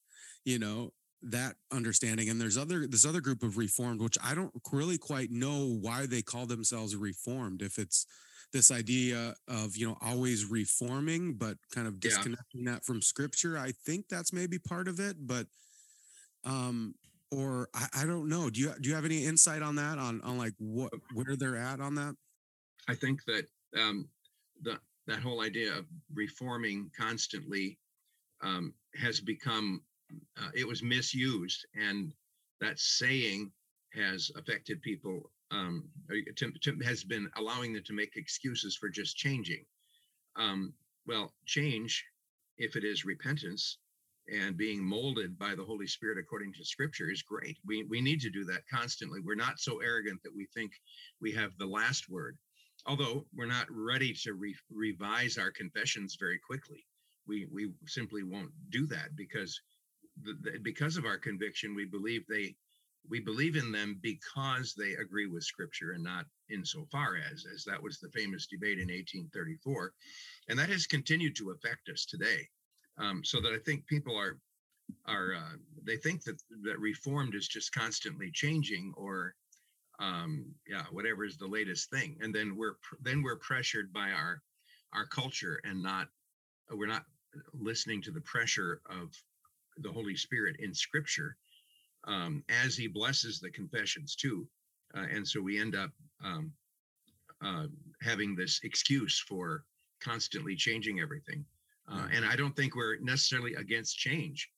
you 0.44 0.58
know 0.58 0.92
that 1.22 1.54
understanding 1.70 2.28
and 2.28 2.40
there's 2.40 2.58
other 2.58 2.86
this 2.86 3.06
other 3.06 3.20
group 3.20 3.42
of 3.42 3.56
reformed 3.56 4.00
which 4.00 4.18
i 4.24 4.34
don't 4.34 4.52
really 4.72 4.98
quite 4.98 5.30
know 5.30 5.78
why 5.80 6.04
they 6.04 6.20
call 6.20 6.46
themselves 6.46 6.96
reformed 6.96 7.62
if 7.62 7.78
it's 7.78 8.06
this 8.52 8.70
idea 8.70 9.34
of 9.48 9.76
you 9.76 9.88
know 9.88 9.96
always 10.00 10.44
reforming 10.44 11.34
but 11.34 11.56
kind 11.74 11.86
of 11.86 11.98
disconnecting 11.98 12.64
yeah. 12.64 12.72
that 12.72 12.84
from 12.84 13.00
scripture. 13.00 13.58
I 13.58 13.72
think 13.84 14.08
that's 14.08 14.32
maybe 14.32 14.58
part 14.58 14.88
of 14.88 15.00
it 15.00 15.16
but 15.26 15.46
um 16.44 16.94
or 17.30 17.70
I, 17.74 18.02
I 18.02 18.06
don't 18.06 18.28
know. 18.28 18.50
Do 18.50 18.60
you 18.60 18.72
do 18.80 18.90
you 18.90 18.94
have 18.94 19.06
any 19.06 19.24
insight 19.24 19.62
on 19.62 19.76
that 19.76 19.98
on 19.98 20.20
on 20.20 20.36
like 20.36 20.52
what 20.58 20.92
where 21.14 21.34
they're 21.36 21.56
at 21.56 21.80
on 21.80 21.94
that? 21.94 22.14
I 22.88 22.94
think 22.94 23.24
that 23.24 23.46
um 23.78 24.08
the 24.60 24.78
that 25.06 25.20
whole 25.20 25.40
idea 25.40 25.74
of 25.74 25.86
reforming 26.14 26.90
constantly 26.98 27.78
um, 28.42 28.72
has 28.94 29.20
become 29.20 29.82
uh, 30.38 30.50
it 30.54 30.66
was 30.66 30.82
misused, 30.82 31.66
and 31.74 32.12
that 32.60 32.78
saying 32.78 33.50
has 33.94 34.30
affected 34.36 34.82
people. 34.82 35.30
Um, 35.50 35.84
to, 36.36 36.50
to, 36.50 36.78
has 36.82 37.04
been 37.04 37.28
allowing 37.36 37.74
them 37.74 37.82
to 37.84 37.92
make 37.92 38.16
excuses 38.16 38.74
for 38.74 38.88
just 38.88 39.18
changing. 39.18 39.66
Um, 40.36 40.72
well, 41.06 41.34
change, 41.44 42.02
if 42.56 42.76
it 42.76 42.84
is 42.84 43.04
repentance 43.04 43.78
and 44.32 44.56
being 44.56 44.82
molded 44.82 45.38
by 45.38 45.54
the 45.54 45.64
Holy 45.64 45.86
Spirit 45.86 46.18
according 46.18 46.52
to 46.54 46.64
Scripture, 46.64 47.10
is 47.10 47.22
great. 47.22 47.58
We 47.66 47.84
we 47.84 48.00
need 48.00 48.20
to 48.20 48.30
do 48.30 48.44
that 48.44 48.62
constantly. 48.72 49.20
We're 49.20 49.34
not 49.34 49.58
so 49.58 49.80
arrogant 49.80 50.22
that 50.22 50.34
we 50.34 50.46
think 50.54 50.72
we 51.20 51.32
have 51.32 51.56
the 51.58 51.66
last 51.66 52.08
word. 52.08 52.38
Although 52.86 53.26
we're 53.34 53.46
not 53.46 53.66
ready 53.70 54.12
to 54.22 54.34
re- 54.34 54.56
revise 54.70 55.38
our 55.38 55.50
confessions 55.50 56.16
very 56.18 56.38
quickly, 56.38 56.86
we 57.26 57.46
we 57.52 57.72
simply 57.86 58.22
won't 58.22 58.52
do 58.70 58.86
that 58.86 59.14
because 59.16 59.60
because 60.62 60.96
of 60.96 61.04
our 61.04 61.18
conviction, 61.18 61.74
we 61.74 61.84
believe 61.84 62.24
they 62.28 62.54
we 63.08 63.18
believe 63.18 63.56
in 63.56 63.72
them 63.72 63.98
because 64.00 64.74
they 64.74 64.92
agree 64.92 65.26
with 65.26 65.42
scripture 65.42 65.90
and 65.92 66.04
not 66.04 66.26
insofar 66.50 67.16
as 67.32 67.44
as 67.52 67.64
that 67.64 67.82
was 67.82 67.98
the 67.98 68.08
famous 68.10 68.46
debate 68.46 68.78
in 68.78 68.88
1834 68.88 69.92
and 70.48 70.56
that 70.58 70.68
has 70.68 70.86
continued 70.86 71.34
to 71.36 71.50
affect 71.50 71.88
us 71.88 72.04
today. 72.04 72.48
Um, 72.98 73.24
so 73.24 73.40
that 73.40 73.52
i 73.52 73.58
think 73.58 73.86
people 73.86 74.16
are 74.16 74.38
are 75.06 75.34
uh, 75.34 75.56
they 75.84 75.96
think 75.96 76.22
that 76.24 76.40
that 76.62 76.78
reformed 76.78 77.34
is 77.34 77.48
just 77.48 77.72
constantly 77.72 78.30
changing 78.30 78.92
or 78.96 79.34
um, 79.98 80.44
yeah 80.66 80.84
whatever 80.90 81.24
is 81.24 81.36
the 81.36 81.46
latest 81.46 81.90
thing. 81.90 82.16
And 82.20 82.34
then 82.34 82.56
we're 82.56 82.76
then 83.02 83.22
we're 83.22 83.36
pressured 83.36 83.92
by 83.92 84.10
our 84.10 84.42
our 84.92 85.06
culture 85.06 85.60
and 85.64 85.82
not 85.82 86.08
we're 86.70 86.86
not 86.86 87.04
listening 87.54 88.02
to 88.02 88.10
the 88.10 88.20
pressure 88.20 88.80
of 88.86 89.10
the 89.78 89.90
Holy 89.90 90.16
Spirit 90.16 90.56
in 90.60 90.74
Scripture 90.74 91.36
um, 92.04 92.44
as 92.48 92.76
He 92.76 92.86
blesses 92.86 93.40
the 93.40 93.50
confessions 93.50 94.14
too, 94.14 94.46
uh, 94.94 95.06
and 95.12 95.26
so 95.26 95.40
we 95.40 95.58
end 95.58 95.74
up 95.74 95.90
um, 96.24 96.52
uh, 97.44 97.66
having 98.00 98.34
this 98.34 98.60
excuse 98.64 99.18
for 99.18 99.64
constantly 100.00 100.56
changing 100.56 101.00
everything. 101.00 101.44
Uh, 101.90 102.06
and 102.12 102.24
I 102.24 102.36
don't 102.36 102.54
think 102.54 102.76
we're 102.76 102.98
necessarily 102.98 103.54
against 103.54 103.98
change. 103.98 104.48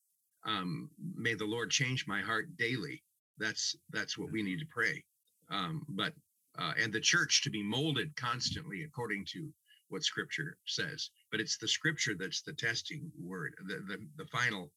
Um, 0.44 0.90
may 1.16 1.34
the 1.34 1.44
Lord 1.44 1.70
change 1.70 2.06
my 2.06 2.20
heart 2.20 2.54
daily. 2.56 3.02
That's 3.38 3.74
that's 3.90 4.18
what 4.18 4.30
we 4.30 4.42
need 4.42 4.60
to 4.60 4.66
pray. 4.66 5.02
Um, 5.50 5.84
but 5.88 6.12
uh, 6.58 6.72
and 6.80 6.92
the 6.92 7.00
church 7.00 7.42
to 7.42 7.50
be 7.50 7.62
molded 7.62 8.14
constantly 8.16 8.84
according 8.84 9.24
to 9.32 9.48
what 9.88 10.04
Scripture 10.04 10.56
says. 10.66 11.10
But 11.30 11.40
it's 11.40 11.56
the 11.56 11.68
Scripture 11.68 12.14
that's 12.14 12.42
the 12.42 12.52
testing 12.52 13.10
word, 13.20 13.54
the 13.66 13.76
the, 13.88 13.98
the 14.16 14.26
final 14.26 14.70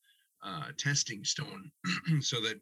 uh, 0.48 0.68
testing 0.78 1.24
stone 1.24 1.70
so 2.22 2.40
that 2.42 2.60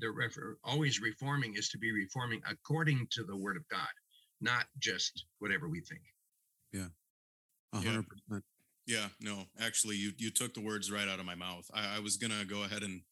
the 0.00 0.10
refer- 0.10 0.58
always 0.64 1.00
reforming 1.00 1.54
is 1.56 1.68
to 1.70 1.78
be 1.78 1.92
reforming 1.92 2.40
according 2.50 3.06
to 3.10 3.24
the 3.24 3.36
word 3.36 3.56
of 3.56 3.66
God, 3.68 3.88
not 4.40 4.64
just 4.78 5.24
whatever 5.38 5.68
we 5.68 5.80
think. 5.80 6.00
Yeah. 6.72 6.88
hundred 7.72 8.06
percent. 8.08 8.44
Yeah, 8.86 9.06
no, 9.20 9.44
actually 9.60 9.96
you, 9.96 10.12
you 10.18 10.30
took 10.30 10.54
the 10.54 10.60
words 10.60 10.90
right 10.90 11.06
out 11.06 11.20
of 11.20 11.26
my 11.26 11.34
mouth. 11.34 11.70
I, 11.72 11.96
I 11.96 12.00
was 12.00 12.16
going 12.16 12.32
to 12.32 12.44
go 12.44 12.64
ahead 12.64 12.82
and 12.82 13.02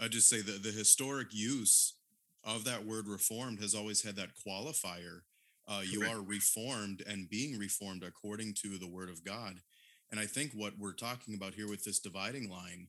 uh, 0.00 0.08
just 0.08 0.28
say 0.28 0.40
that 0.40 0.62
the 0.62 0.72
historic 0.72 1.28
use 1.32 1.94
of 2.42 2.64
that 2.64 2.84
word 2.84 3.06
reformed 3.06 3.60
has 3.60 3.74
always 3.74 4.02
had 4.02 4.16
that 4.16 4.30
qualifier. 4.46 5.20
Uh, 5.68 5.82
you 5.84 6.02
are 6.02 6.20
reformed 6.20 7.02
and 7.06 7.30
being 7.30 7.58
reformed 7.58 8.02
according 8.02 8.54
to 8.54 8.76
the 8.76 8.88
word 8.88 9.08
of 9.08 9.24
God. 9.24 9.60
And 10.10 10.18
I 10.18 10.26
think 10.26 10.52
what 10.52 10.72
we're 10.78 10.94
talking 10.94 11.34
about 11.34 11.54
here 11.54 11.68
with 11.68 11.84
this 11.84 12.00
dividing 12.00 12.50
line 12.50 12.88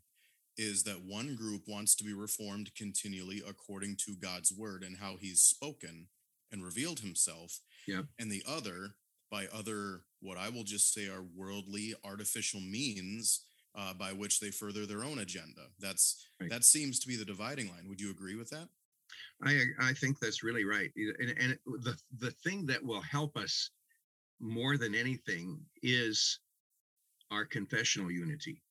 is 0.58 0.84
that 0.84 1.06
one 1.06 1.36
group 1.36 1.64
wants 1.68 1.96
to 1.96 2.04
be 2.04 2.14
reformed 2.14 2.74
continually 2.76 3.42
according 3.48 3.96
to 4.06 4.16
God's 4.16 4.52
word 4.52 4.84
and 4.84 4.98
how 4.98 5.18
he's 5.20 5.42
spoken 5.42 6.08
and 6.52 6.64
revealed 6.64 7.00
himself. 7.00 7.60
Yeah. 7.88 8.02
And 8.20 8.32
the 8.32 8.44
other 8.48 8.96
by 9.32 9.48
other, 9.54 10.02
what 10.22 10.38
I 10.38 10.50
will 10.50 10.66
just 10.66 10.94
say 10.94 11.08
are 11.08 11.24
worldly, 11.36 11.96
artificial 12.04 12.60
means 12.60 13.46
uh, 13.76 13.94
by 13.94 14.12
which 14.12 14.42
they 14.42 14.52
further 14.52 14.86
their 14.86 15.06
own 15.06 15.20
agenda. 15.20 15.62
That's 15.80 16.28
right. 16.40 16.50
that 16.50 16.66
seems 16.66 17.00
to 17.00 17.08
be 17.08 17.16
the 17.16 17.26
dividing 17.26 17.70
line. 17.70 17.88
Would 17.88 18.02
you 18.02 18.12
agree 18.12 18.36
with 18.36 18.50
that? 18.50 18.68
I 19.44 19.64
I 19.80 19.94
think 19.94 20.20
that's 20.20 20.44
really 20.44 20.66
right. 20.66 20.92
And, 20.96 21.34
and 21.40 21.58
the 21.84 21.98
the 22.20 22.32
thing 22.44 22.66
that 22.68 22.84
will 22.84 23.02
help 23.02 23.38
us 23.38 23.72
more 24.40 24.78
than 24.78 24.94
anything 24.94 25.60
is 25.82 26.40
our 27.32 27.46
confessional 27.46 28.12
unity. 28.12 28.62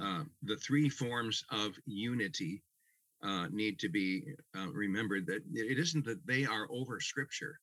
Uh, 0.00 0.24
the 0.42 0.56
three 0.56 0.88
forms 0.88 1.44
of 1.50 1.72
unity 1.86 2.62
uh, 3.22 3.46
need 3.48 3.78
to 3.78 3.88
be 3.88 4.22
uh, 4.56 4.68
remembered 4.72 5.26
that 5.26 5.42
it 5.54 5.78
isn't 5.78 6.04
that 6.04 6.24
they 6.26 6.44
are 6.44 6.66
over 6.70 7.00
scripture 7.00 7.58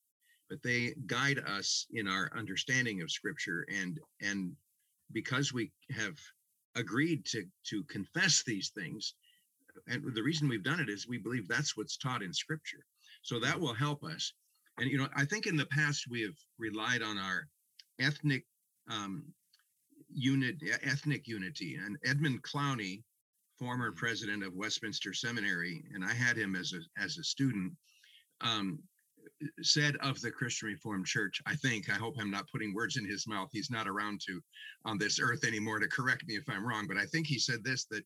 but 0.50 0.62
they 0.62 0.94
guide 1.06 1.38
us 1.46 1.86
in 1.92 2.06
our 2.08 2.30
understanding 2.36 3.02
of 3.02 3.10
scripture 3.10 3.66
and 3.72 4.00
and 4.20 4.52
because 5.12 5.52
we 5.52 5.70
have 5.90 6.18
agreed 6.74 7.24
to 7.24 7.44
to 7.62 7.84
confess 7.84 8.42
these 8.42 8.70
things 8.70 9.14
and 9.86 10.02
the 10.14 10.22
reason 10.22 10.48
we've 10.48 10.62
done 10.62 10.80
it 10.80 10.88
is 10.88 11.08
we 11.08 11.18
believe 11.18 11.48
that's 11.48 11.76
what's 11.76 11.96
taught 11.96 12.22
in 12.22 12.32
scripture. 12.32 12.84
So 13.22 13.38
that 13.40 13.58
will 13.58 13.74
help 13.74 14.04
us. 14.04 14.32
And 14.78 14.90
you 14.90 14.98
know 14.98 15.08
i 15.14 15.24
think 15.24 15.46
in 15.46 15.56
the 15.56 15.66
past 15.66 16.06
we 16.10 16.22
have 16.22 16.34
relied 16.58 17.00
on 17.00 17.16
our 17.16 17.46
ethnic 18.00 18.44
um, 18.90 19.22
unit 20.14 20.56
ethnic 20.82 21.26
unity 21.26 21.76
and 21.76 21.98
edmund 22.04 22.42
clowney 22.42 23.02
former 23.58 23.92
mm. 23.92 23.96
president 23.96 24.42
of 24.42 24.54
westminster 24.54 25.12
seminary 25.12 25.84
and 25.94 26.04
i 26.04 26.12
had 26.12 26.36
him 26.36 26.54
as 26.54 26.72
a 26.72 27.02
as 27.02 27.18
a 27.18 27.24
student 27.24 27.72
um, 28.40 28.78
said 29.62 29.96
of 29.96 30.20
the 30.20 30.30
Christian 30.30 30.68
Reformed 30.68 31.06
Church, 31.06 31.40
I 31.46 31.54
think, 31.54 31.90
I 31.90 31.94
hope 31.94 32.16
I'm 32.18 32.30
not 32.30 32.50
putting 32.50 32.74
words 32.74 32.96
in 32.96 33.06
his 33.06 33.26
mouth. 33.26 33.48
He's 33.52 33.70
not 33.70 33.88
around 33.88 34.20
to 34.26 34.40
on 34.84 34.98
this 34.98 35.20
earth 35.20 35.44
anymore 35.44 35.78
to 35.78 35.88
correct 35.88 36.26
me 36.26 36.34
if 36.34 36.48
I'm 36.48 36.66
wrong, 36.66 36.86
but 36.86 36.96
I 36.96 37.06
think 37.06 37.26
he 37.26 37.38
said 37.38 37.64
this 37.64 37.86
that 37.86 38.04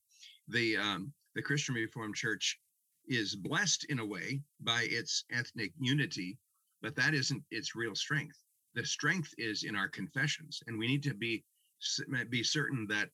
the 0.48 0.76
um, 0.76 1.12
the 1.34 1.42
Christian 1.42 1.74
Reformed 1.74 2.14
Church 2.14 2.58
is 3.06 3.36
blessed 3.36 3.86
in 3.88 4.00
a 4.00 4.06
way 4.06 4.40
by 4.60 4.86
its 4.90 5.24
ethnic 5.32 5.72
unity, 5.78 6.38
but 6.82 6.96
that 6.96 7.14
isn't 7.14 7.42
its 7.50 7.74
real 7.74 7.94
strength. 7.94 8.38
The 8.74 8.84
strength 8.84 9.32
is 9.38 9.64
in 9.64 9.76
our 9.76 9.88
confessions, 9.88 10.62
and 10.66 10.78
we 10.78 10.86
need 10.86 11.02
to 11.04 11.14
be 11.14 11.44
be 12.30 12.42
certain 12.42 12.86
that 12.88 13.10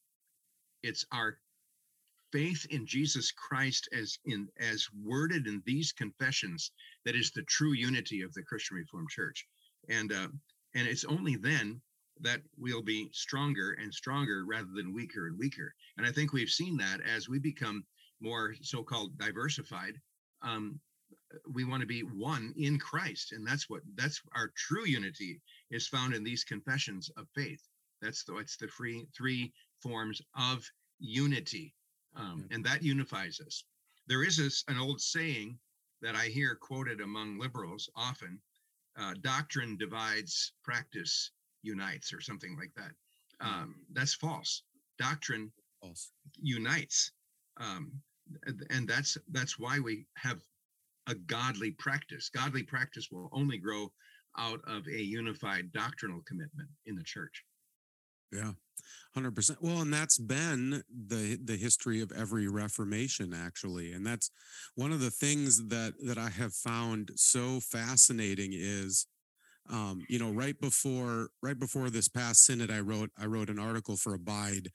it's 0.83 1.05
our 1.13 1.39
faith 2.33 2.67
in 2.71 2.85
Jesus 2.85 3.31
Christ 3.31 3.89
as 3.97 4.19
in 4.25 4.49
as 4.59 4.89
worded 5.05 5.47
in 5.47 5.63
these 5.65 5.93
confessions 5.93 6.73
that 7.05 7.15
is 7.15 7.31
the 7.31 7.43
true 7.43 7.73
unity 7.73 8.23
of 8.23 8.35
the 8.35 8.43
Christian 8.43 8.77
Reformed 8.77 9.09
Church. 9.09 9.47
And 9.89 10.13
uh, 10.13 10.29
and 10.75 10.89
it's 10.89 11.05
only 11.05 11.37
then 11.37 11.81
that 12.21 12.41
we'll 12.57 12.83
be 12.83 13.09
stronger 13.13 13.73
and 13.81 13.93
stronger 13.93 14.45
rather 14.45 14.71
than 14.75 14.95
weaker 14.95 15.27
and 15.27 15.39
weaker. 15.39 15.75
And 15.97 16.07
I 16.07 16.13
think 16.13 16.33
we've 16.33 16.49
seen 16.49 16.77
that 16.79 17.01
as 17.03 17.29
we 17.29 17.39
become 17.39 17.85
more 18.21 18.55
so-called 18.63 19.19
diversified. 19.19 19.95
Um, 20.43 20.81
we 21.53 21.65
want 21.65 21.81
to 21.81 21.87
be 21.87 22.01
one 22.01 22.53
in 22.57 22.79
Christ, 22.79 23.33
and 23.33 23.47
that's 23.47 23.69
what 23.69 23.83
that's 23.95 24.21
our 24.35 24.51
true 24.57 24.87
unity 24.87 25.41
is 25.71 25.89
found 25.89 26.15
in 26.15 26.25
these 26.25 26.45
confessions 26.45 27.11
of 27.17 27.27
faith. 27.35 27.63
That's 28.05 28.25
the 28.25 28.37
it's 28.37 28.57
the 28.57 28.69
free 28.69 29.07
three 29.17 29.53
forms 29.83 30.21
of 30.37 30.65
unity 31.01 31.75
um, 32.17 32.47
and 32.51 32.65
that 32.65 32.83
unifies 32.83 33.41
us. 33.41 33.65
There 34.07 34.23
is 34.23 34.37
this, 34.37 34.65
an 34.69 34.79
old 34.79 35.01
saying 35.01 35.59
that 36.03 36.15
I 36.15 36.27
hear 36.27 36.55
quoted 36.55 37.01
among 37.01 37.39
liberals 37.39 37.91
often: 37.97 38.41
uh, 38.97 39.15
"Doctrine 39.23 39.77
divides, 39.77 40.53
practice 40.63 41.31
unites," 41.63 42.13
or 42.13 42.21
something 42.21 42.57
like 42.57 42.73
that. 42.77 42.93
Hmm. 43.41 43.49
Um, 43.49 43.75
that's 43.93 44.15
false. 44.15 44.63
Doctrine 44.99 45.53
false. 45.81 46.13
unites, 46.37 47.13
um, 47.57 48.01
and 48.71 48.87
that's 48.89 49.17
that's 49.31 49.59
why 49.59 49.79
we 49.81 50.07
have 50.17 50.41
a 51.07 51.15
godly 51.15 51.73
practice. 51.73 52.29
Godly 52.29 52.63
practice 52.63 53.11
will 53.11 53.29
only 53.33 53.59
grow 53.59 53.93
out 54.37 54.61
of 54.67 54.87
a 54.89 55.03
unified 55.03 55.73
doctrinal 55.73 56.23
commitment 56.27 56.69
in 56.87 56.97
the 56.97 57.05
church. 57.05 57.45
Yeah. 58.35 58.53
100%. 59.13 59.59
Well, 59.63 59.83
and 59.83 59.93
that's 59.93 60.19
been 60.19 60.83
the 60.91 61.39
the 61.43 61.57
history 61.57 62.01
of 62.03 62.13
every 62.13 62.49
reformation 62.49 63.33
actually. 63.35 63.93
And 63.93 64.07
that's 64.07 64.31
one 64.75 64.93
of 64.93 65.01
the 65.01 65.11
things 65.11 65.69
that 65.69 65.95
that 66.05 66.19
I 66.19 66.31
have 66.31 66.55
found 66.55 67.13
so 67.17 67.61
fascinating 67.61 68.51
is 68.55 69.07
um, 69.71 70.05
you 70.09 70.19
know, 70.19 70.31
right 70.33 70.59
before 70.61 71.29
right 71.43 71.59
before 71.59 71.91
this 71.91 72.09
past 72.09 72.45
synod 72.45 72.71
I 72.71 72.81
wrote 72.81 73.11
I 73.19 73.27
wrote 73.27 73.51
an 73.51 73.59
article 73.61 73.97
for 73.97 74.15
Abide 74.15 74.71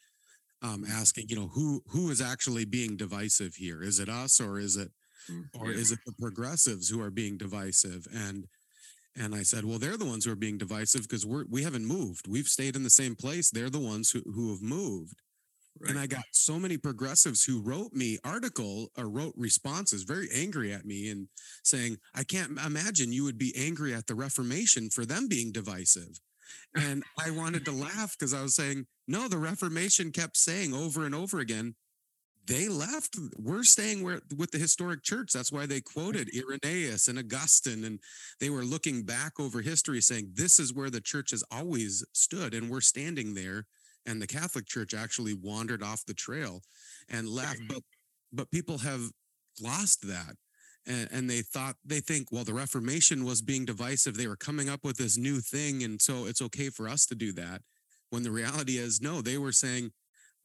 um, 0.62 0.86
asking, 0.90 1.26
you 1.30 1.36
know, 1.36 1.48
who 1.54 1.82
who 1.88 2.10
is 2.12 2.22
actually 2.22 2.66
being 2.66 2.98
divisive 2.98 3.56
here? 3.56 3.82
Is 3.84 4.00
it 4.00 4.10
us 4.10 4.40
or 4.40 4.60
is 4.60 4.76
it 4.78 4.92
mm, 5.30 5.46
or 5.54 5.72
is 5.72 5.92
it 5.92 6.00
the 6.06 6.14
progressives 6.20 6.90
who 6.90 7.02
are 7.02 7.12
being 7.12 7.38
divisive? 7.38 8.08
And 8.14 8.46
and 9.20 9.36
I 9.36 9.44
said, 9.44 9.66
well, 9.66 9.80
they're 9.80 9.98
the 9.98 10.06
ones 10.06 10.26
who 10.26 10.32
are 10.32 10.38
being 10.38 10.58
divisive 10.58 11.02
because 11.02 11.26
we're 11.26 11.46
we 11.50 11.64
haven't 11.64 11.86
moved. 11.86 12.28
We've 12.28 12.48
stayed 12.48 12.76
in 12.76 12.84
the 12.84 12.90
same 12.90 13.16
place. 13.16 13.50
They're 13.50 13.70
the 13.70 13.80
ones 13.80 14.12
who, 14.12 14.22
who 14.22 14.52
have 14.52 14.62
moved. 14.62 15.22
Right. 15.80 15.92
And 15.92 16.00
I 16.00 16.08
got 16.08 16.26
so 16.32 16.60
many 16.60 16.78
progressives 16.78 17.44
who 17.44 17.62
wrote 17.62 17.94
me 17.94 18.18
article 18.24 18.92
or 18.98 19.10
wrote 19.10 19.34
responses 19.38 20.04
very 20.04 20.28
angry 20.34 20.74
at 20.74 20.86
me 20.86 21.10
and 21.10 21.28
saying, 21.64 21.98
I 22.14 22.24
can't 22.24 22.60
imagine 22.66 23.14
you 23.14 23.24
would 23.24 23.38
be 23.38 23.54
angry 23.58 23.94
at 23.94 24.08
the 24.08 24.16
Reformation 24.16 24.90
for 24.90 25.06
them 25.06 25.28
being 25.28 25.52
divisive. 25.52 26.20
And 26.76 27.04
I 27.24 27.32
wanted 27.32 27.64
to 27.66 27.72
laugh 27.72 28.16
because 28.18 28.34
I 28.34 28.42
was 28.42 28.56
saying, 28.56 28.88
no, 29.08 29.28
the 29.28 29.38
Reformation 29.38 30.12
kept 30.12 30.38
saying 30.38 30.74
over 30.74 31.06
and 31.06 31.16
over 31.16 31.40
again, 31.40 31.76
they 32.50 32.68
left. 32.68 33.16
We're 33.38 33.64
staying 33.64 34.04
where 34.04 34.22
with 34.36 34.52
the 34.52 34.58
historic 34.58 35.04
church. 35.04 35.32
That's 35.32 35.52
why 35.52 35.68
they 35.68 35.80
mm-hmm. 35.80 36.00
quoted 36.00 36.30
Irenaeus 36.36 37.08
and 37.08 37.20
Augustine, 37.20 37.86
and 37.86 38.00
they 38.42 38.50
were 38.50 38.64
looking 38.64 39.04
back 39.04 39.40
over 39.40 39.62
history, 39.62 40.02
saying 40.02 40.32
this 40.34 40.60
is 40.60 40.74
where 40.74 40.90
the 40.90 41.00
church 41.00 41.30
has 41.32 41.44
always 41.52 42.04
stood, 42.14 42.54
and 42.54 42.70
we're 42.70 42.82
standing 42.82 43.36
there. 43.36 43.68
And 44.06 44.22
the 44.22 44.28
Catholic 44.28 44.66
Church 44.66 44.96
actually 44.96 45.36
wandered 45.36 45.84
off 45.84 46.06
the 46.06 46.16
trail 46.16 46.62
and 47.08 47.30
left. 47.30 47.60
Mm-hmm. 47.60 47.76
But 47.76 47.84
but 48.34 48.52
people 48.52 48.80
have 48.80 49.02
lost 49.62 50.08
that. 50.08 50.36
And, 50.88 51.10
and 51.12 51.30
they 51.30 51.42
thought 51.42 51.76
they 51.86 52.00
think 52.00 52.32
well 52.32 52.46
the 52.46 52.54
reformation 52.54 53.26
was 53.26 53.42
being 53.42 53.66
divisive 53.66 54.16
they 54.16 54.28
were 54.28 54.38
coming 54.38 54.70
up 54.70 54.86
with 54.86 54.96
this 54.96 55.18
new 55.18 55.42
thing 55.42 55.84
and 55.84 56.02
so 56.02 56.26
it's 56.26 56.42
okay 56.42 56.70
for 56.70 56.88
us 56.88 57.06
to 57.08 57.16
do 57.16 57.34
that 57.34 57.62
when 58.12 58.24
the 58.24 58.32
reality 58.32 58.78
is 58.78 59.02
no 59.02 59.22
they 59.22 59.38
were 59.38 59.52
saying 59.52 59.92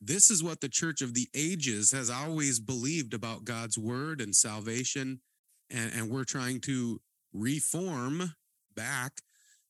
this 0.07 0.31
is 0.31 0.43
what 0.43 0.61
the 0.61 0.69
church 0.69 1.01
of 1.01 1.15
the 1.15 1.29
ages 1.35 1.93
has 1.93 2.11
always 2.11 2.61
believed 2.61 3.15
about 3.15 3.45
God's 3.45 3.79
word 3.79 4.21
and 4.21 4.35
salvation. 4.35 5.21
And, 5.71 5.93
and 5.95 6.11
we're 6.11 6.25
trying 6.25 6.61
to 6.63 7.01
reform 7.33 8.35
back 8.77 9.13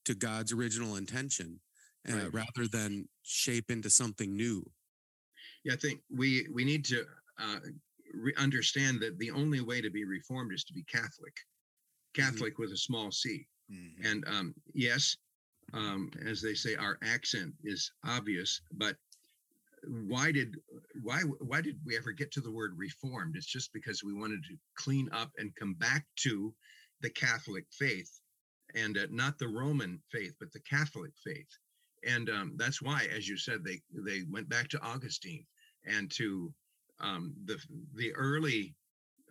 to 0.05 0.15
God's 0.15 0.53
original 0.53 0.97
intention 0.97 1.61
uh, 2.11 2.17
right. 2.17 2.35
rather 2.35 2.69
than 2.71 3.09
shape 3.23 3.71
into 3.71 3.91
something 3.91 4.37
new. 4.37 4.65
Yeah, 5.65 5.75
I 5.75 5.77
think 5.77 6.01
we 6.11 6.47
we 6.53 6.65
need 6.65 6.85
to 6.87 7.05
uh, 7.41 7.61
re- 8.13 8.35
understand 8.37 9.01
that 9.01 9.19
the 9.19 9.31
only 9.31 9.61
way 9.61 9.81
to 9.81 9.91
be 9.91 10.05
reformed 10.05 10.53
is 10.53 10.65
to 10.65 10.75
be 10.75 10.85
Catholic, 10.85 11.35
mm-hmm. 11.35 12.23
Catholic 12.23 12.55
mm-hmm. 12.55 12.63
with 12.63 12.73
a 12.73 12.77
small 12.77 13.11
c. 13.11 13.47
Mm-hmm. 13.73 14.07
And 14.07 14.25
um, 14.29 14.55
yes, 14.75 15.17
um, 15.73 16.11
as 16.27 16.43
they 16.43 16.55
say, 16.55 16.77
our 16.77 16.99
accent 17.03 17.55
is 17.65 17.91
obvious, 18.05 18.61
but 18.73 18.97
why 19.89 20.33
did 20.33 20.57
why 21.03 21.21
why 21.21 21.61
did 21.61 21.79
we 21.85 21.97
ever 21.97 22.13
get 22.13 22.33
to 22.33 22.41
the 22.41 22.51
word 22.51 22.75
reformed? 22.77 23.37
It's 23.37 23.47
just 23.47 23.73
because 23.73 24.03
we 24.03 24.15
wanted 24.15 24.43
to 24.45 24.57
clean 24.77 25.09
up 25.13 25.31
and 25.39 25.55
come 25.57 25.75
back 25.75 26.07
to 26.21 26.55
the 27.01 27.11
catholic 27.11 27.67
faith 27.73 28.21
and 28.75 28.97
uh, 28.97 29.07
not 29.11 29.39
the 29.39 29.49
roman 29.49 30.01
faith 30.11 30.35
but 30.39 30.53
the 30.53 30.61
catholic 30.61 31.13
faith. 31.23 31.49
And 32.07 32.29
um, 32.31 32.55
that's 32.57 32.83
why 32.83 33.09
as 33.15 33.29
you 33.29 33.37
said 33.37 33.65
they 33.65 33.81
they 33.93 34.23
went 34.31 34.49
back 34.49 34.69
to 34.71 34.83
augustine 34.83 35.45
and 35.87 36.11
to 36.13 36.53
um, 37.01 37.35
the 37.45 37.59
the 37.95 38.13
early 38.15 38.75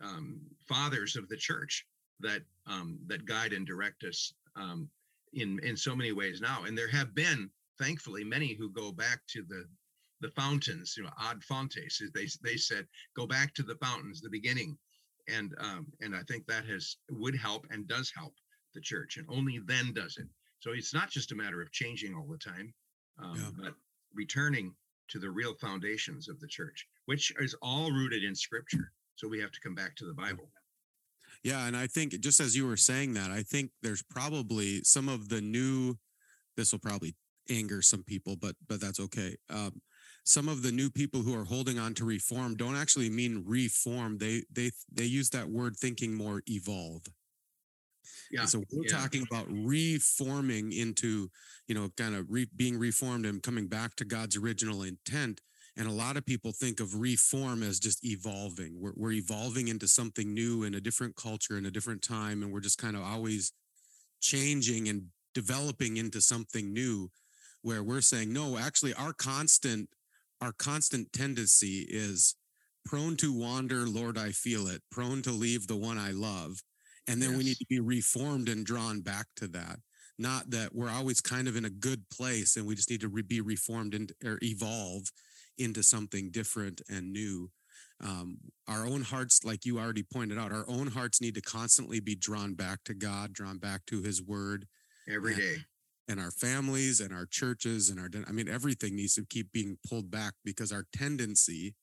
um, 0.02 0.40
fathers 0.68 1.16
of 1.16 1.28
the 1.28 1.36
church 1.36 1.86
that 2.20 2.42
um, 2.66 2.98
that 3.06 3.26
guide 3.26 3.52
and 3.52 3.66
direct 3.66 4.04
us 4.04 4.32
um, 4.56 4.88
in 5.32 5.58
in 5.62 5.76
so 5.76 5.94
many 5.94 6.12
ways 6.12 6.40
now. 6.40 6.64
And 6.64 6.76
there 6.76 6.88
have 6.88 7.14
been 7.14 7.50
thankfully 7.78 8.24
many 8.24 8.54
who 8.54 8.70
go 8.70 8.92
back 8.92 9.20
to 9.28 9.42
the 9.42 9.64
the 10.24 10.30
fountains, 10.30 10.94
you 10.96 11.02
know, 11.02 11.10
ad 11.20 11.44
fontes. 11.44 12.00
They 12.14 12.26
they 12.42 12.56
said 12.56 12.86
go 13.14 13.26
back 13.26 13.52
to 13.54 13.62
the 13.62 13.76
fountains, 13.76 14.22
the 14.22 14.30
beginning, 14.30 14.76
and 15.28 15.54
um, 15.58 15.86
and 16.00 16.16
I 16.16 16.22
think 16.26 16.46
that 16.46 16.64
has 16.64 16.96
would 17.10 17.36
help 17.36 17.66
and 17.70 17.86
does 17.86 18.10
help 18.16 18.32
the 18.74 18.80
church, 18.80 19.18
and 19.18 19.26
only 19.28 19.60
then 19.66 19.92
does 19.92 20.16
it. 20.16 20.26
So 20.60 20.72
it's 20.72 20.94
not 20.94 21.10
just 21.10 21.32
a 21.32 21.34
matter 21.34 21.60
of 21.60 21.70
changing 21.72 22.14
all 22.14 22.26
the 22.26 22.38
time, 22.38 22.72
um, 23.22 23.34
yeah. 23.36 23.64
but 23.64 23.74
returning 24.14 24.74
to 25.10 25.18
the 25.18 25.30
real 25.30 25.54
foundations 25.60 26.30
of 26.30 26.40
the 26.40 26.48
church, 26.48 26.86
which 27.04 27.30
is 27.38 27.54
all 27.60 27.92
rooted 27.92 28.24
in 28.24 28.34
Scripture. 28.34 28.92
So 29.16 29.28
we 29.28 29.38
have 29.40 29.52
to 29.52 29.60
come 29.60 29.74
back 29.74 29.94
to 29.96 30.06
the 30.06 30.14
Bible. 30.14 30.48
Yeah, 31.42 31.66
and 31.66 31.76
I 31.76 31.86
think 31.86 32.18
just 32.20 32.40
as 32.40 32.56
you 32.56 32.66
were 32.66 32.78
saying 32.78 33.12
that, 33.14 33.30
I 33.30 33.42
think 33.42 33.72
there's 33.82 34.02
probably 34.02 34.82
some 34.84 35.10
of 35.10 35.28
the 35.28 35.42
new. 35.42 35.96
This 36.56 36.72
will 36.72 36.78
probably 36.78 37.14
anger 37.50 37.82
some 37.82 38.02
people, 38.02 38.36
but 38.36 38.56
but 38.66 38.80
that's 38.80 39.00
okay. 39.00 39.36
Um, 39.50 39.82
some 40.24 40.48
of 40.48 40.62
the 40.62 40.72
new 40.72 40.90
people 40.90 41.20
who 41.20 41.38
are 41.38 41.44
holding 41.44 41.78
on 41.78 41.94
to 41.94 42.04
reform 42.04 42.56
don't 42.56 42.76
actually 42.76 43.10
mean 43.10 43.44
reform. 43.46 44.18
They 44.18 44.42
they 44.50 44.70
they 44.92 45.04
use 45.04 45.30
that 45.30 45.48
word 45.48 45.76
thinking 45.76 46.14
more 46.14 46.42
evolve. 46.48 47.02
Yeah. 48.30 48.40
And 48.40 48.48
so 48.48 48.62
we're 48.72 48.84
yeah. 48.84 48.96
talking 48.96 49.24
about 49.30 49.46
reforming 49.50 50.72
into, 50.72 51.30
you 51.68 51.74
know, 51.74 51.90
kind 51.96 52.14
of 52.14 52.26
re, 52.30 52.48
being 52.56 52.78
reformed 52.78 53.26
and 53.26 53.42
coming 53.42 53.68
back 53.68 53.96
to 53.96 54.04
God's 54.04 54.36
original 54.36 54.82
intent. 54.82 55.40
And 55.76 55.88
a 55.88 55.92
lot 55.92 56.16
of 56.16 56.24
people 56.24 56.52
think 56.52 56.80
of 56.80 57.00
reform 57.00 57.62
as 57.62 57.78
just 57.78 58.04
evolving. 58.04 58.80
We're, 58.80 58.92
we're 58.96 59.12
evolving 59.12 59.68
into 59.68 59.88
something 59.88 60.32
new 60.32 60.62
in 60.62 60.74
a 60.74 60.80
different 60.80 61.16
culture 61.16 61.58
in 61.58 61.66
a 61.66 61.70
different 61.70 62.02
time. 62.02 62.42
And 62.42 62.52
we're 62.52 62.60
just 62.60 62.78
kind 62.78 62.96
of 62.96 63.02
always 63.02 63.52
changing 64.20 64.88
and 64.88 65.06
developing 65.34 65.96
into 65.96 66.20
something 66.20 66.72
new 66.72 67.10
where 67.62 67.82
we're 67.82 68.00
saying, 68.00 68.32
no, 68.32 68.56
actually, 68.56 68.94
our 68.94 69.12
constant 69.12 69.88
our 70.40 70.52
constant 70.52 71.12
tendency 71.12 71.86
is 71.88 72.34
prone 72.84 73.16
to 73.16 73.32
wander, 73.32 73.86
Lord, 73.86 74.18
I 74.18 74.30
feel 74.30 74.66
it, 74.68 74.82
prone 74.90 75.22
to 75.22 75.30
leave 75.30 75.66
the 75.66 75.76
one 75.76 75.98
I 75.98 76.10
love. 76.10 76.62
And 77.08 77.20
then 77.20 77.30
yes. 77.30 77.38
we 77.38 77.44
need 77.44 77.56
to 77.56 77.66
be 77.68 77.80
reformed 77.80 78.48
and 78.48 78.64
drawn 78.64 79.00
back 79.00 79.26
to 79.36 79.48
that. 79.48 79.78
Not 80.18 80.50
that 80.50 80.74
we're 80.74 80.90
always 80.90 81.20
kind 81.20 81.48
of 81.48 81.56
in 81.56 81.64
a 81.64 81.70
good 81.70 82.08
place 82.08 82.56
and 82.56 82.66
we 82.66 82.74
just 82.74 82.90
need 82.90 83.00
to 83.00 83.08
re- 83.08 83.22
be 83.22 83.40
reformed 83.40 83.94
and 83.94 84.12
or 84.24 84.38
evolve 84.42 85.10
into 85.58 85.82
something 85.82 86.30
different 86.30 86.80
and 86.88 87.12
new. 87.12 87.50
Um, 88.00 88.38
our 88.68 88.86
own 88.86 89.02
hearts, 89.02 89.44
like 89.44 89.64
you 89.64 89.78
already 89.78 90.02
pointed 90.02 90.38
out, 90.38 90.52
our 90.52 90.68
own 90.68 90.86
hearts 90.86 91.20
need 91.20 91.34
to 91.34 91.40
constantly 91.40 92.00
be 92.00 92.14
drawn 92.14 92.54
back 92.54 92.80
to 92.84 92.94
God, 92.94 93.32
drawn 93.32 93.58
back 93.58 93.86
to 93.86 94.02
His 94.02 94.22
Word 94.22 94.66
every 95.08 95.32
and, 95.32 95.40
day 95.40 95.56
and 96.08 96.20
our 96.20 96.30
families 96.30 97.00
and 97.00 97.12
our 97.12 97.26
churches 97.26 97.90
and 97.90 97.98
our 97.98 98.08
i 98.28 98.32
mean 98.32 98.48
everything 98.48 98.94
needs 98.94 99.14
to 99.14 99.24
keep 99.28 99.50
being 99.52 99.78
pulled 99.88 100.10
back 100.10 100.34
because 100.44 100.72
our 100.72 100.84
tendency 100.92 101.74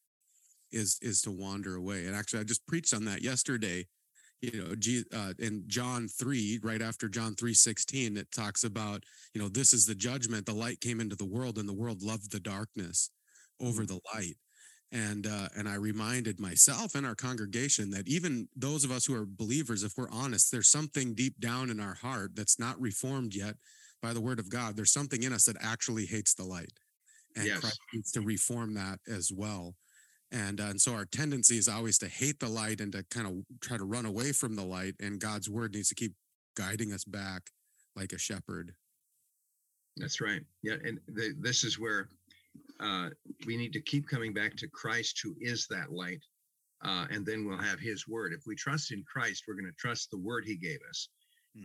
is 0.72 0.98
is 1.02 1.22
to 1.22 1.32
wander 1.32 1.76
away 1.76 2.06
and 2.06 2.16
actually 2.16 2.40
i 2.40 2.44
just 2.44 2.66
preached 2.68 2.94
on 2.94 3.06
that 3.06 3.22
yesterday 3.22 3.86
you 4.42 4.52
know 4.54 5.18
uh, 5.18 5.34
in 5.40 5.64
john 5.68 6.08
3 6.08 6.60
right 6.64 6.82
after 6.82 7.08
john 7.10 7.36
3 7.36 7.54
16 7.54 8.18
it 8.18 8.32
talks 8.32 8.64
about 8.64 9.04
you 9.34 9.42
know 9.42 9.50
this 9.50 9.74
is 9.74 9.86
the 9.86 9.96
judgment 9.96 10.46
the 10.46 10.54
light 10.54 10.80
came 10.80 11.00
into 11.00 11.16
the 11.16 11.26
world 11.26 11.58
and 11.58 11.68
the 11.68 11.74
world 11.74 12.02
loved 12.02 12.32
the 12.32 12.40
darkness 12.40 13.10
over 13.60 13.84
mm-hmm. 13.84 13.96
the 13.96 14.02
light 14.14 14.36
and 14.92 15.26
uh, 15.26 15.48
and 15.56 15.70
I 15.70 15.76
reminded 15.76 16.40
myself 16.40 16.96
and 16.96 17.06
our 17.06 17.16
congregation 17.16 17.92
that 17.92 18.08
even 18.08 18.50
those 18.56 18.84
of 18.84 18.92
us 18.92 19.06
who 19.06 19.16
are 19.16 19.26
believers, 19.26 19.84
if 19.84 19.94
we're 19.98 20.10
honest, 20.10 20.52
there's 20.52 20.70
something 20.70 21.14
deep 21.14 21.40
down 21.40 21.70
in 21.70 21.80
our 21.80 21.94
heart 21.94 22.36
that's 22.36 22.60
not 22.60 22.80
reformed 22.80 23.34
yet 23.34 23.56
by 24.02 24.14
the 24.14 24.22
word 24.22 24.40
of 24.40 24.50
God, 24.50 24.76
there's 24.76 24.92
something 24.92 25.24
in 25.24 25.34
us 25.34 25.46
that 25.46 25.58
actually 25.62 26.06
hates 26.06 26.34
the 26.34 26.44
light. 26.44 26.72
And 27.36 27.46
yes. 27.46 27.60
Christ 27.60 27.80
needs 27.94 28.12
to 28.14 28.22
reform 28.22 28.74
that 28.74 29.00
as 29.08 29.32
well. 29.32 29.76
And, 30.32 30.62
uh, 30.62 30.66
and 30.66 30.82
so 30.82 30.94
our 30.94 31.06
tendency 31.06 31.58
is 31.58 31.68
always 31.68 31.98
to 32.00 32.08
hate 32.08 32.40
the 32.40 32.48
light 32.48 32.80
and 32.82 32.92
to 32.94 33.04
kind 33.12 33.28
of 33.28 33.60
try 33.60 33.78
to 33.78 33.84
run 33.84 34.06
away 34.06 34.32
from 34.32 34.56
the 34.56 34.64
light. 34.64 34.96
And 35.00 35.20
God's 35.20 35.50
word 35.50 35.74
needs 35.74 35.90
to 35.90 35.96
keep 35.96 36.14
guiding 36.56 36.94
us 36.94 37.04
back 37.04 37.50
like 37.96 38.14
a 38.14 38.18
shepherd. 38.18 38.74
That's 39.98 40.22
right. 40.22 40.42
Yeah. 40.64 40.76
And 40.84 41.00
the, 41.08 41.36
this 41.40 41.64
is 41.64 41.80
where 41.80 42.10
uh, 42.80 43.10
we 43.46 43.58
need 43.58 43.74
to 43.74 43.82
keep 43.82 44.08
coming 44.08 44.34
back 44.34 44.56
to 44.58 44.68
Christ, 44.68 45.20
who 45.24 45.36
is 45.40 45.68
that 45.70 45.92
light. 45.92 46.22
Uh, 46.84 47.06
and 47.12 47.26
then 47.26 47.46
we'll 47.46 47.58
have 47.58 47.80
his 47.80 48.08
word. 48.08 48.34
If 48.34 48.48
we 48.48 48.56
trust 48.56 48.92
in 48.92 49.04
Christ, 49.04 49.44
we're 49.48 49.54
going 49.54 49.66
to 49.66 49.78
trust 49.78 50.10
the 50.10 50.18
word 50.18 50.46
he 50.46 50.56
gave 50.56 50.80
us. 50.90 51.10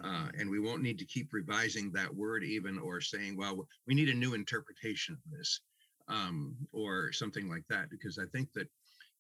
Uh, 0.02 0.08
mm-hmm. 0.08 0.40
and 0.40 0.50
we 0.50 0.58
won't 0.58 0.82
need 0.82 0.98
to 0.98 1.04
keep 1.04 1.32
revising 1.32 1.92
that 1.92 2.12
word 2.12 2.42
even 2.42 2.78
or 2.78 3.00
saying, 3.00 3.36
well, 3.36 3.66
we 3.86 3.94
need 3.94 4.08
a 4.08 4.14
new 4.14 4.34
interpretation 4.34 5.14
of 5.14 5.38
this 5.38 5.60
um, 6.08 6.56
or 6.72 7.12
something 7.12 7.48
like 7.48 7.64
that. 7.68 7.88
Because 7.88 8.18
I 8.18 8.24
think 8.32 8.52
that 8.54 8.68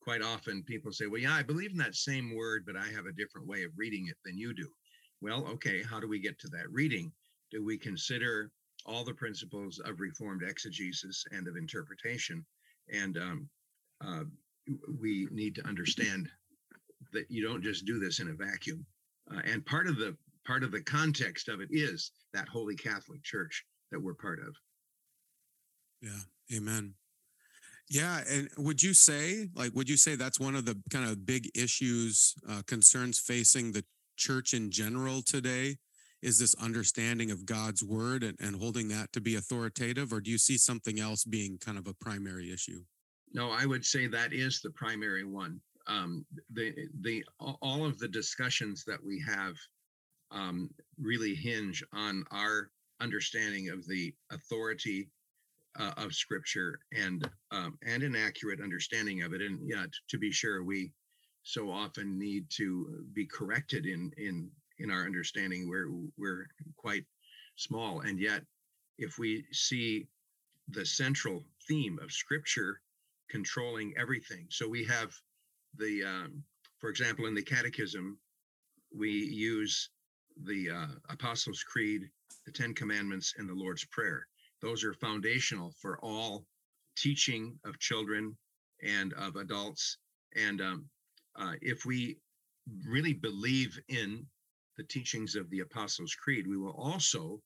quite 0.02 0.22
often 0.22 0.62
people 0.64 0.92
say, 0.92 1.06
well, 1.06 1.20
yeah, 1.20 1.34
I 1.34 1.42
believe 1.42 1.70
in 1.70 1.78
that 1.78 1.94
same 1.94 2.34
word, 2.34 2.64
but 2.66 2.76
I 2.76 2.86
have 2.94 3.06
a 3.06 3.12
different 3.12 3.46
way 3.46 3.62
of 3.62 3.72
reading 3.76 4.08
it 4.08 4.16
than 4.24 4.36
you 4.36 4.54
do. 4.54 4.68
Well, 5.20 5.46
okay, 5.48 5.82
how 5.82 6.00
do 6.00 6.08
we 6.08 6.18
get 6.18 6.38
to 6.40 6.48
that 6.48 6.70
reading? 6.70 7.12
Do 7.50 7.64
we 7.64 7.78
consider 7.78 8.50
all 8.84 9.04
the 9.04 9.14
principles 9.14 9.78
of 9.84 10.00
Reformed 10.00 10.42
exegesis 10.42 11.24
and 11.30 11.48
of 11.48 11.56
interpretation? 11.56 12.44
And 12.92 13.16
um, 13.18 13.48
uh, 14.04 14.24
we 15.00 15.28
need 15.30 15.54
to 15.56 15.66
understand 15.66 16.28
that 17.12 17.30
you 17.30 17.42
don't 17.42 17.62
just 17.62 17.84
do 17.86 17.98
this 17.98 18.20
in 18.20 18.28
a 18.28 18.34
vacuum. 18.34 18.84
Uh, 19.32 19.40
and 19.44 19.64
part 19.66 19.86
of 19.86 19.96
the 19.96 20.16
part 20.46 20.62
of 20.62 20.70
the 20.72 20.82
context 20.82 21.48
of 21.48 21.60
it 21.60 21.68
is 21.70 22.12
that 22.32 22.48
holy 22.48 22.76
Catholic 22.76 23.22
Church 23.22 23.64
that 23.90 24.00
we're 24.00 24.14
part 24.14 24.38
of. 24.40 24.54
Yeah. 26.00 26.56
Amen. 26.56 26.94
Yeah. 27.88 28.20
And 28.28 28.48
would 28.58 28.82
you 28.82 28.94
say, 28.94 29.48
like, 29.54 29.72
would 29.74 29.88
you 29.88 29.96
say 29.96 30.14
that's 30.14 30.40
one 30.40 30.56
of 30.56 30.64
the 30.64 30.80
kind 30.90 31.08
of 31.08 31.26
big 31.26 31.48
issues, 31.54 32.34
uh, 32.48 32.62
concerns 32.66 33.18
facing 33.18 33.72
the 33.72 33.84
church 34.16 34.54
in 34.54 34.70
general 34.70 35.22
today? 35.22 35.76
Is 36.22 36.38
this 36.38 36.54
understanding 36.56 37.30
of 37.30 37.46
God's 37.46 37.84
word 37.84 38.22
and, 38.22 38.36
and 38.40 38.56
holding 38.56 38.88
that 38.88 39.12
to 39.12 39.20
be 39.20 39.36
authoritative? 39.36 40.12
Or 40.12 40.20
do 40.20 40.30
you 40.30 40.38
see 40.38 40.56
something 40.56 40.98
else 40.98 41.24
being 41.24 41.58
kind 41.58 41.78
of 41.78 41.86
a 41.86 41.94
primary 41.94 42.52
issue? 42.52 42.80
No, 43.32 43.50
I 43.50 43.66
would 43.66 43.84
say 43.84 44.06
that 44.06 44.32
is 44.32 44.60
the 44.60 44.70
primary 44.70 45.24
one. 45.24 45.60
Um, 45.86 46.24
the 46.52 46.74
the 47.00 47.24
all 47.38 47.84
of 47.84 47.98
the 47.98 48.08
discussions 48.08 48.82
that 48.86 48.98
we 49.04 49.22
have 49.26 49.54
um, 50.30 50.70
really 51.00 51.34
hinge 51.34 51.82
on 51.92 52.24
our 52.30 52.70
understanding 53.00 53.70
of 53.70 53.86
the 53.86 54.14
authority 54.30 55.08
uh, 55.78 55.92
of 55.96 56.14
Scripture 56.14 56.80
and 56.96 57.28
um, 57.50 57.78
and 57.84 58.02
an 58.02 58.16
accurate 58.16 58.60
understanding 58.60 59.22
of 59.22 59.32
it. 59.34 59.42
And 59.42 59.60
yeah, 59.62 59.84
t- 59.84 59.90
to 60.08 60.18
be 60.18 60.32
sure, 60.32 60.64
we 60.64 60.92
so 61.42 61.70
often 61.70 62.18
need 62.18 62.46
to 62.56 63.04
be 63.12 63.26
corrected 63.26 63.86
in 63.86 64.10
in 64.16 64.50
in 64.78 64.90
our 64.90 65.04
understanding. 65.04 65.68
We're 65.68 65.90
we're 66.16 66.48
quite 66.76 67.04
small, 67.56 68.00
and 68.00 68.18
yet 68.18 68.42
if 68.98 69.18
we 69.18 69.44
see 69.52 70.06
the 70.68 70.84
central 70.86 71.44
theme 71.68 71.98
of 72.02 72.10
Scripture 72.10 72.80
controlling 73.28 73.94
everything, 73.98 74.46
so 74.50 74.68
we 74.68 74.84
have 74.84 75.12
the 75.78 76.04
um, 76.04 76.42
for 76.78 76.88
example 76.88 77.26
in 77.26 77.34
the 77.34 77.42
Catechism 77.42 78.18
we 78.96 79.10
use 79.10 79.90
the 80.44 80.70
uh, 80.70 80.86
Apostles' 81.08 81.62
Creed, 81.62 82.10
the 82.44 82.52
Ten 82.52 82.74
Commandments, 82.74 83.34
and 83.38 83.48
the 83.48 83.54
Lord's 83.54 83.84
Prayer. 83.86 84.26
Those 84.62 84.84
are 84.84 84.94
foundational 84.94 85.72
for 85.80 85.98
all 86.02 86.46
teaching 86.96 87.58
of 87.64 87.78
children 87.78 88.36
and 88.82 89.12
of 89.14 89.36
adults. 89.36 89.98
And 90.34 90.60
um, 90.60 90.86
uh, 91.36 91.54
if 91.60 91.84
we 91.84 92.18
really 92.86 93.12
believe 93.12 93.78
in 93.88 94.26
the 94.76 94.84
teachings 94.84 95.34
of 95.34 95.48
the 95.50 95.60
Apostles' 95.60 96.14
Creed, 96.14 96.46
we 96.46 96.56
will 96.56 96.76
also 96.76 97.40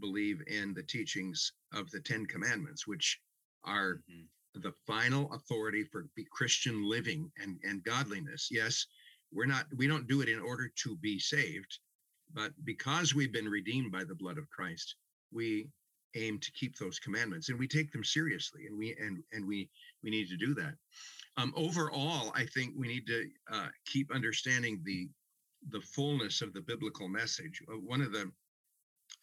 believe 0.00 0.42
in 0.46 0.74
the 0.74 0.82
teachings 0.82 1.52
of 1.72 1.90
the 1.90 2.00
Ten 2.00 2.26
Commandments, 2.26 2.86
which 2.86 3.20
are 3.64 4.02
mm-hmm. 4.10 4.60
the 4.60 4.72
final 4.86 5.32
authority 5.32 5.84
for 5.84 6.06
Christian 6.30 6.88
living 6.88 7.30
and, 7.42 7.58
and 7.64 7.82
godliness. 7.82 8.48
Yes, 8.50 8.86
we're 9.32 9.46
not, 9.46 9.66
we 9.76 9.86
don't 9.86 10.06
do 10.06 10.20
it 10.20 10.28
in 10.28 10.40
order 10.40 10.70
to 10.84 10.96
be 10.96 11.18
saved. 11.18 11.78
But 12.32 12.52
because 12.64 13.14
we've 13.14 13.32
been 13.32 13.48
redeemed 13.48 13.92
by 13.92 14.04
the 14.04 14.14
blood 14.14 14.38
of 14.38 14.50
Christ, 14.50 14.96
we 15.32 15.68
aim 16.14 16.38
to 16.38 16.52
keep 16.52 16.76
those 16.76 16.98
commandments 16.98 17.48
and 17.48 17.58
we 17.58 17.68
take 17.68 17.92
them 17.92 18.04
seriously 18.04 18.66
and 18.66 18.78
we 18.78 18.94
and 18.98 19.22
and 19.32 19.46
we 19.46 19.68
we 20.02 20.10
need 20.10 20.28
to 20.28 20.36
do 20.36 20.54
that. 20.54 20.74
Um, 21.38 21.52
overall 21.54 22.32
i 22.34 22.46
think 22.46 22.72
we 22.74 22.88
need 22.88 23.06
to 23.08 23.28
uh, 23.52 23.68
keep 23.84 24.14
understanding 24.14 24.80
the 24.84 25.08
the 25.70 25.80
fullness 25.80 26.40
of 26.42 26.52
the 26.54 26.62
biblical 26.62 27.08
message. 27.08 27.60
Uh, 27.68 27.74
one 27.74 28.00
of 28.00 28.12
the 28.12 28.30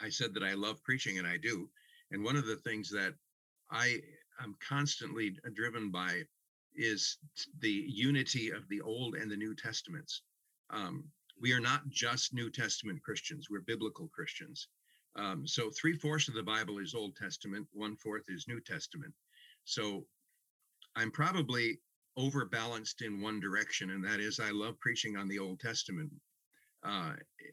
i 0.02 0.10
said 0.10 0.34
that 0.36 0.44
i 0.44 0.54
love 0.54 0.84
preaching 0.84 1.18
and 1.18 1.28
i 1.28 1.38
do 1.38 1.70
and 2.12 2.24
one 2.24 2.36
of 2.36 2.46
the 2.46 2.58
things 2.58 2.90
that 2.92 3.14
i 3.72 4.00
am 4.42 4.56
constantly 4.60 5.36
driven 5.56 5.90
by 5.90 6.24
is 6.76 7.18
the 7.60 7.86
unity 7.88 8.52
of 8.52 8.68
the 8.70 8.82
old 8.82 9.16
and 9.16 9.30
the 9.30 9.38
new 9.38 9.56
testaments. 9.56 10.22
Um, 10.70 11.06
we 11.44 11.52
are 11.52 11.60
not 11.60 11.82
just 11.90 12.34
New 12.34 12.50
Testament 12.50 13.04
Christians, 13.04 13.50
we're 13.50 13.60
biblical 13.60 14.08
Christians. 14.08 14.70
Um, 15.18 15.46
so 15.46 15.70
three 15.70 15.94
fourths 15.94 16.30
of 16.30 16.36
the 16.36 16.42
Bible 16.42 16.80
is 16.80 16.96
Old 16.96 17.18
Testament, 17.18 17.68
one 17.74 17.98
fourth 17.98 18.24
is 18.30 18.48
New 18.48 18.62
Testament. 18.62 19.14
So 19.66 20.06
I'm 20.96 21.12
probably 21.12 21.80
overbalanced 22.16 23.02
in 23.02 23.22
one 23.22 23.42
direction, 23.42 23.90
and 23.90 24.02
that 24.06 24.22
is 24.22 24.40
I 24.40 24.52
love 24.52 24.80
preaching 24.80 25.18
on 25.18 25.28
the 25.28 25.38
Old 25.38 25.60
Testament, 25.60 26.10
uh, 26.82 27.12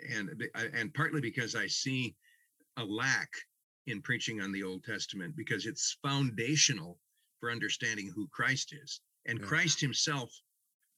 and 0.09 0.41
and 0.55 0.95
partly 0.95 1.21
because 1.21 1.57
I 1.57 1.67
see 1.67 2.15
a 2.77 2.85
lack 2.85 3.31
in 3.89 4.01
preaching 4.03 4.41
on 4.41 4.53
the 4.53 4.63
Old 4.63 4.85
Testament 4.85 5.35
because 5.37 5.67
it's 5.67 5.99
foundational 6.01 7.01
for 7.41 7.51
understanding 7.51 8.09
who 8.15 8.29
Christ 8.29 8.73
is, 8.73 9.01
and 9.27 9.41
yeah. 9.41 9.47
Christ 9.47 9.81
Himself 9.81 10.31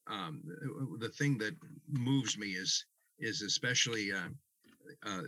um, 0.06 0.42
the 0.98 1.08
thing 1.08 1.38
that 1.38 1.54
moves 1.88 2.36
me 2.36 2.48
is 2.48 2.84
is 3.18 3.42
especially 3.42 4.12
uh, 4.12 4.28
uh, 5.06 5.22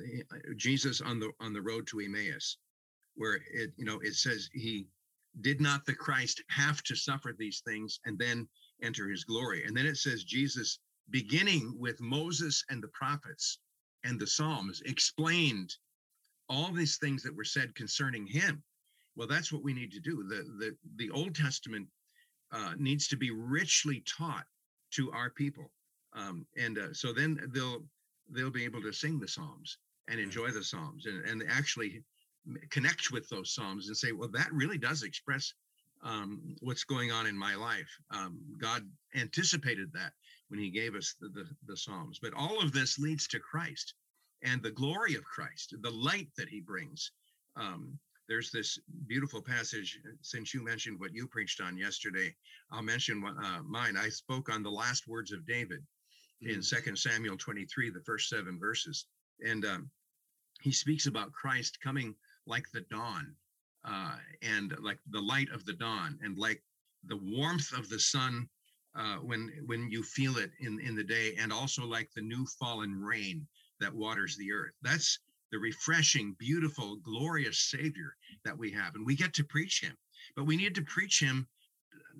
Jesus 0.57 1.01
on 1.01 1.21
the 1.21 1.31
on 1.41 1.53
the 1.53 1.63
road 1.63 1.87
to 1.89 2.01
Emmaus, 2.01 2.59
where 3.15 3.41
it 3.53 3.73
you 3.77 3.85
know 3.85 4.01
it 4.01 4.15
says 4.15 4.49
he 4.53 4.87
did 5.41 5.61
not 5.61 5.85
the 5.85 5.95
Christ 5.95 6.43
have 6.49 6.83
to 6.85 6.95
suffer 6.95 7.35
these 7.37 7.63
things 7.67 8.01
and 8.05 8.19
then 8.19 8.49
enter 8.83 9.09
his 9.09 9.25
glory, 9.25 9.65
and 9.65 9.77
then 9.77 9.87
it 9.87 9.97
says 9.97 10.25
Jesus 10.25 10.79
beginning 11.11 11.75
with 11.79 12.01
Moses 12.01 12.65
and 12.71 12.83
the 12.83 12.89
prophets 12.89 13.59
and 14.05 14.19
the 14.19 14.27
Psalms 14.27 14.83
explained 14.87 15.75
all 16.49 16.73
these 16.73 16.99
things 16.99 17.23
that 17.23 17.35
were 17.35 17.45
said 17.45 17.75
concerning 17.75 18.27
him. 18.27 18.63
Well, 19.17 19.29
that's 19.29 19.53
what 19.53 19.63
we 19.63 19.73
need 19.73 19.93
to 19.93 20.01
do. 20.01 20.25
The 20.29 20.43
the 20.59 20.77
the 20.97 21.11
Old 21.11 21.35
Testament 21.35 21.87
uh, 22.51 22.75
needs 22.77 23.07
to 23.09 23.17
be 23.17 23.31
richly 23.31 24.03
taught 24.07 24.47
to 24.97 25.13
our 25.13 25.31
people. 25.31 25.71
Um, 26.15 26.47
and 26.57 26.79
uh, 26.79 26.93
so 26.93 27.13
then 27.13 27.41
they'll 27.53 27.83
they'll 28.31 28.51
be 28.51 28.65
able 28.65 28.83
to 28.83 28.93
sing 28.93 29.19
the 29.19 29.29
psalms 29.29 29.79
and 30.09 30.19
enjoy 30.21 30.51
the 30.51 30.65
psalms 30.65 31.07
and, 31.07 31.25
and 31.25 31.43
actually 31.51 32.03
connect 32.71 33.11
with 33.11 33.29
those 33.29 33.55
psalms 33.55 33.89
and 33.89 33.97
say, 33.97 34.13
well, 34.13 34.29
that 34.29 34.53
really 34.53 34.79
does 34.79 35.03
express 35.03 35.53
um, 36.03 36.57
what's 36.61 36.85
going 36.85 37.11
on 37.11 37.27
in 37.27 37.37
my 37.37 37.55
life. 37.55 37.89
Um, 38.11 38.41
God 38.61 38.83
anticipated 39.15 39.91
that 39.95 40.13
when 40.49 40.61
He 40.61 40.71
gave 40.71 40.95
us 40.95 41.15
the, 41.21 41.29
the, 41.29 41.47
the 41.67 41.77
Psalms. 41.77 42.19
But 42.21 42.35
all 42.35 42.61
of 42.61 42.73
this 42.73 42.99
leads 42.99 43.27
to 43.29 43.39
Christ 43.39 43.95
and 44.43 44.63
the 44.63 44.71
glory 44.71 45.15
of 45.15 45.25
Christ, 45.25 45.75
the 45.81 45.91
light 45.91 46.29
that 46.37 46.49
He 46.49 46.61
brings. 46.61 47.11
Um, 47.57 47.99
there's 48.29 48.51
this 48.51 48.79
beautiful 49.07 49.43
passage. 49.43 49.99
Since 50.23 50.55
you 50.55 50.65
mentioned 50.65 50.99
what 50.99 51.15
you 51.15 51.27
preached 51.27 51.61
on 51.61 51.77
yesterday, 51.77 52.35
I'll 52.71 52.83
mention 52.83 53.23
uh, 53.25 53.63
mine. 53.63 53.97
I 53.97 54.09
spoke 54.09 54.53
on 54.53 54.63
the 54.63 54.71
last 54.71 55.07
words 55.07 55.33
of 55.33 55.47
David 55.47 55.81
mm-hmm. 56.43 56.55
in 56.55 56.63
Second 56.63 56.99
Samuel 56.99 57.37
23, 57.37 57.91
the 57.91 58.01
first 58.01 58.29
seven 58.29 58.59
verses, 58.59 59.07
and 59.47 59.65
um, 59.65 59.91
he 60.63 60.73
speaks 60.73 61.07
about 61.07 61.33
Christ 61.33 61.79
coming 61.83 62.15
like 62.47 62.65
the 62.73 62.83
dawn 62.91 63.35
uh, 63.85 64.17
and 64.43 64.75
like 64.81 64.99
the 65.11 65.21
light 65.21 65.51
of 65.51 65.65
the 65.65 65.75
dawn 65.75 66.19
and 66.23 66.39
like 66.39 66.63
the 67.07 67.19
warmth 67.23 67.73
of 67.77 67.89
the 67.89 67.99
sun 67.99 68.49
uh, 68.97 69.17
when 69.17 69.51
when 69.67 69.91
you 69.91 70.03
feel 70.03 70.39
it 70.39 70.51
in 70.61 70.81
in 70.81 70.95
the 70.95 71.05
day 71.05 71.35
and 71.39 71.53
also 71.53 71.85
like 71.85 72.09
the 72.15 72.23
new 72.23 72.47
fallen 72.59 72.95
rain 73.03 73.47
that 73.81 73.93
waters 73.93 74.37
the 74.37 74.53
earth 74.53 74.73
that's 74.83 75.19
the 75.55 75.61
refreshing 75.61 76.35
beautiful 76.37 76.97
glorious 76.97 77.59
savior 77.71 78.17
that 78.45 78.59
we 78.59 78.73
have 78.73 78.97
and 78.97 79.07
we 79.07 79.15
get 79.15 79.33
to 79.33 79.45
preach 79.45 79.81
him 79.81 79.97
but 80.35 80.47
we 80.47 80.57
need 80.57 80.75
to 80.75 80.83
preach 80.83 81.21
him 81.21 81.47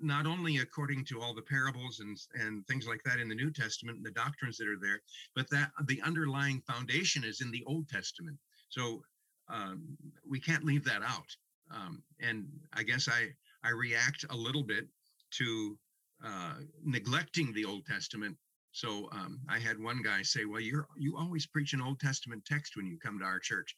not 0.01 0.25
only 0.25 0.59
according 0.59 1.03
to 1.03 1.21
all 1.21 1.33
the 1.33 1.41
parables 1.41 1.99
and 1.99 2.17
and 2.41 2.65
things 2.65 2.87
like 2.87 3.03
that 3.03 3.19
in 3.19 3.27
the 3.27 3.35
new 3.35 3.51
testament 3.51 3.97
and 3.97 4.05
the 4.05 4.11
doctrines 4.11 4.57
that 4.57 4.69
are 4.69 4.79
there 4.81 5.01
but 5.35 5.49
that 5.49 5.69
the 5.87 6.01
underlying 6.01 6.61
foundation 6.61 7.25
is 7.25 7.41
in 7.41 7.51
the 7.51 7.63
old 7.67 7.89
testament 7.89 8.37
so 8.69 9.03
um, 9.49 9.83
we 10.25 10.39
can't 10.39 10.63
leave 10.63 10.85
that 10.85 11.01
out 11.03 11.35
um, 11.75 12.01
and 12.21 12.47
I 12.73 12.83
guess 12.83 13.09
I 13.09 13.33
I 13.65 13.71
react 13.71 14.23
a 14.29 14.35
little 14.35 14.63
bit 14.63 14.87
to 15.31 15.77
uh, 16.23 16.53
neglecting 16.83 17.51
the 17.53 17.65
Old 17.65 17.85
Testament. 17.85 18.37
So 18.75 19.07
um, 19.13 19.39
I 19.47 19.57
had 19.57 19.81
one 19.81 20.01
guy 20.01 20.21
say, 20.21 20.43
"Well, 20.43 20.59
you're 20.59 20.85
you 20.97 21.15
always 21.15 21.47
preach 21.47 21.71
an 21.71 21.81
Old 21.81 21.97
Testament 21.97 22.43
text 22.43 22.75
when 22.75 22.85
you 22.85 22.97
come 22.99 23.17
to 23.19 23.25
our 23.25 23.39
church." 23.39 23.73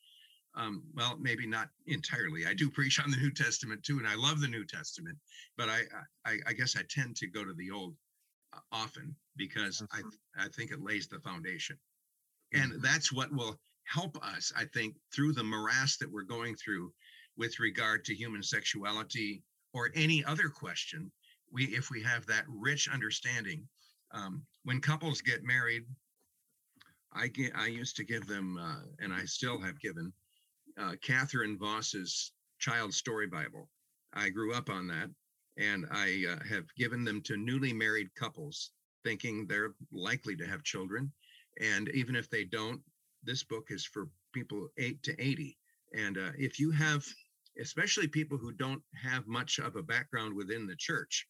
Um, 0.55 0.81
well, 0.95 1.15
maybe 1.19 1.45
not 1.45 1.69
entirely. 1.85 2.47
I 2.47 2.55
do 2.55 2.71
preach 2.71 2.99
on 2.99 3.11
the 3.11 3.17
New 3.17 3.29
Testament 3.29 3.83
too, 3.83 3.99
and 3.99 4.07
I 4.07 4.15
love 4.15 4.41
the 4.41 4.47
New 4.47 4.65
Testament. 4.65 5.15
But 5.55 5.69
I 5.69 5.81
I, 6.25 6.39
I 6.47 6.53
guess 6.53 6.75
I 6.75 6.81
tend 6.89 7.15
to 7.17 7.27
go 7.27 7.45
to 7.45 7.53
the 7.53 7.69
Old 7.69 7.93
uh, 8.53 8.59
often 8.71 9.15
because 9.35 9.83
I 9.91 10.01
I 10.35 10.47
think 10.55 10.71
it 10.71 10.81
lays 10.81 11.07
the 11.07 11.19
foundation, 11.19 11.77
and 12.53 12.71
mm-hmm. 12.71 12.81
that's 12.81 13.13
what 13.13 13.31
will 13.31 13.59
help 13.83 14.17
us. 14.25 14.51
I 14.57 14.65
think 14.65 14.95
through 15.13 15.33
the 15.33 15.43
morass 15.43 15.97
that 15.97 16.11
we're 16.11 16.23
going 16.23 16.55
through 16.55 16.91
with 17.37 17.59
regard 17.59 18.03
to 18.05 18.15
human 18.15 18.41
sexuality 18.41 19.43
or 19.75 19.91
any 19.93 20.25
other 20.25 20.49
question 20.49 21.11
we 21.51 21.65
if 21.65 21.91
we 21.91 22.01
have 22.01 22.25
that 22.25 22.45
rich 22.47 22.89
understanding 22.89 23.67
um, 24.11 24.43
when 24.67 24.81
couples 24.81 25.21
get 25.21 25.45
married 25.45 25.85
i 27.13 27.25
get 27.27 27.53
i 27.55 27.67
used 27.67 27.95
to 27.95 28.03
give 28.03 28.27
them 28.27 28.57
uh, 28.57 28.81
and 28.99 29.13
i 29.13 29.23
still 29.23 29.57
have 29.61 29.79
given 29.79 30.11
uh, 30.77 30.91
catherine 31.01 31.57
Vos's 31.57 32.33
child 32.59 32.93
story 32.93 33.27
bible. 33.27 33.69
I 34.13 34.27
grew 34.27 34.53
up 34.53 34.69
on 34.69 34.85
that 34.87 35.09
and 35.57 35.85
i 35.89 36.25
uh, 36.29 36.43
have 36.53 36.65
given 36.75 37.05
them 37.05 37.21
to 37.21 37.37
newly 37.37 37.71
married 37.71 38.13
couples 38.15 38.71
thinking 39.05 39.47
they're 39.47 39.73
likely 39.93 40.35
to 40.35 40.45
have 40.45 40.63
children. 40.63 41.13
And 41.61 41.87
even 41.93 42.17
if 42.17 42.29
they 42.29 42.43
don't 42.43 42.81
this 43.23 43.43
book 43.43 43.67
is 43.69 43.85
for 43.85 44.09
people 44.33 44.67
8 44.77 45.01
to 45.03 45.13
80 45.17 45.57
and 45.93 46.17
uh, 46.17 46.31
if 46.37 46.59
you 46.59 46.71
have 46.71 47.05
especially 47.61 48.07
people 48.09 48.37
who 48.37 48.51
don't 48.51 48.81
have 49.01 49.27
much 49.27 49.59
of 49.59 49.77
a 49.77 49.81
background 49.81 50.35
within 50.35 50.67
the 50.67 50.75
church, 50.75 51.25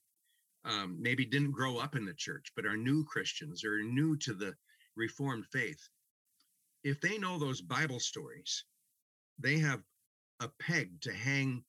um, 0.68 0.98
maybe 1.00 1.26
didn't 1.26 1.52
grow 1.52 1.78
up 1.78 1.96
in 1.96 2.06
the 2.06 2.14
church, 2.14 2.52
but 2.56 2.66
are 2.66 2.78
new 2.78 3.04
Christians 3.06 3.64
or 3.64 3.82
new 3.82 4.18
to 4.18 4.34
the 4.34 4.54
Reformed 4.96 5.46
faith. 5.52 5.80
If 6.84 7.00
they 7.02 7.18
know 7.18 7.38
those 7.38 7.62
Bible 7.62 8.00
stories, 8.00 8.64
they 9.40 9.58
have 9.60 9.82
a 10.40 10.50
peg 10.60 11.02
to 11.02 11.14
hang 11.14 11.64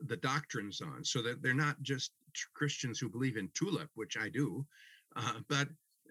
the 0.00 0.16
doctrines 0.16 0.80
on 0.80 1.04
so 1.04 1.22
that 1.22 1.42
they're 1.42 1.54
not 1.54 1.80
just 1.82 2.12
Christians 2.54 2.98
who 2.98 3.08
believe 3.08 3.36
in 3.36 3.48
tulip, 3.54 3.88
which 3.94 4.16
I 4.16 4.28
do, 4.28 4.66
uh, 5.16 5.40
but 5.48 5.68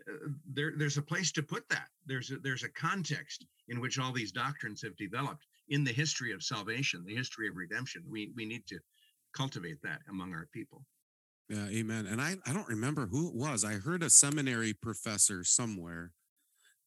uh, 0.09 0.29
there, 0.51 0.73
there's 0.75 0.97
a 0.97 1.01
place 1.01 1.31
to 1.33 1.43
put 1.43 1.67
that. 1.69 1.88
There's 2.05 2.31
a, 2.31 2.38
there's 2.38 2.63
a 2.63 2.69
context 2.69 3.45
in 3.67 3.79
which 3.79 3.99
all 3.99 4.11
these 4.11 4.31
doctrines 4.31 4.81
have 4.81 4.95
developed 4.97 5.45
in 5.69 5.83
the 5.83 5.91
history 5.91 6.31
of 6.31 6.43
salvation, 6.43 7.03
the 7.05 7.15
history 7.15 7.47
of 7.47 7.55
redemption. 7.55 8.03
We 8.09 8.31
we 8.35 8.45
need 8.45 8.65
to 8.67 8.79
cultivate 9.33 9.81
that 9.83 10.01
among 10.09 10.33
our 10.33 10.47
people. 10.51 10.85
Yeah, 11.49 11.67
amen. 11.67 12.08
And 12.08 12.19
I, 12.19 12.36
I 12.45 12.53
don't 12.53 12.67
remember 12.67 13.05
who 13.05 13.27
it 13.27 13.36
was. 13.36 13.63
I 13.63 13.73
heard 13.73 14.01
a 14.01 14.10
seminary 14.10 14.73
professor 14.73 15.43
somewhere 15.43 16.12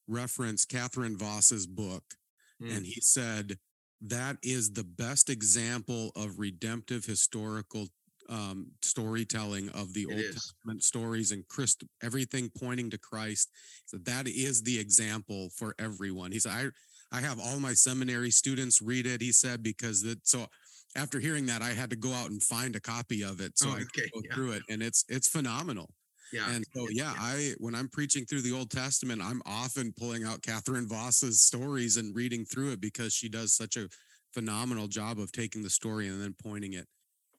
reference 0.09 0.65
Catherine 0.65 1.17
Vos's 1.17 1.67
book, 1.67 2.03
mm. 2.61 2.77
and 2.77 2.85
he 2.85 3.01
said 3.01 3.59
that 4.01 4.37
is 4.43 4.73
the 4.73 4.85
best 4.85 5.31
example 5.31 6.11
of 6.17 6.39
redemptive 6.39 7.05
historical 7.05 7.89
um, 8.29 8.69
storytelling 8.83 9.69
of 9.71 9.95
the 9.95 10.03
it 10.03 10.13
Old 10.13 10.21
is. 10.21 10.35
Testament 10.35 10.83
stories 10.83 11.33
and 11.33 11.47
Christ, 11.49 11.85
everything 12.03 12.51
pointing 12.59 12.91
to 12.91 12.99
Christ. 12.99 13.51
So 13.87 13.97
that 14.05 14.27
is 14.27 14.63
the 14.63 14.79
example 14.79 15.51
for 15.57 15.75
everyone. 15.79 16.33
He 16.33 16.39
said, 16.39 16.53
I 16.53 16.69
I 17.11 17.21
have 17.21 17.41
all 17.41 17.59
my 17.59 17.73
seminary 17.73 18.31
students 18.31 18.83
read 18.83 19.07
it. 19.07 19.23
He 19.23 19.33
said 19.33 19.63
because 19.63 20.03
that 20.03 20.27
so 20.27 20.47
after 20.97 21.21
hearing 21.21 21.47
that, 21.47 21.63
I 21.63 21.71
had 21.71 21.91
to 21.91 21.97
go 21.97 22.13
out 22.13 22.31
and 22.31 22.43
find 22.43 22.75
a 22.77 22.81
copy 22.81 23.23
of 23.23 23.41
it 23.41 23.59
so 23.59 23.69
oh, 23.69 23.73
okay. 23.73 23.83
I 23.83 23.85
could 23.85 24.13
go 24.13 24.21
yeah. 24.25 24.35
through 24.35 24.53
it, 24.53 24.63
and 24.69 24.83
it's 24.83 25.05
it's 25.09 25.29
phenomenal. 25.29 25.91
Yeah. 26.33 26.51
And 26.51 26.65
so 26.75 26.89
yeah, 26.91 27.13
yeah, 27.13 27.15
I 27.19 27.55
when 27.59 27.75
I'm 27.75 27.89
preaching 27.89 28.25
through 28.27 28.43
the 28.43 28.53
Old 28.53 28.71
Testament, 28.71 29.23
I'm 29.23 29.43
often 29.47 29.93
pulling 29.99 30.25
out 30.25 30.43
Catherine 30.43 30.89
Vos's 30.89 31.43
stories 31.43 31.97
and 31.97 32.15
reading 32.15 32.45
through 32.45 32.73
it 32.73 32.81
because 32.81 33.13
she 33.13 33.29
does 33.29 33.55
such 33.55 33.77
a 33.77 33.89
phenomenal 34.35 34.89
job 34.89 35.19
of 35.19 35.33
taking 35.33 35.63
the 35.63 35.71
story 35.71 36.09
and 36.09 36.21
then 36.21 36.35
pointing 36.43 36.75
it 36.75 36.87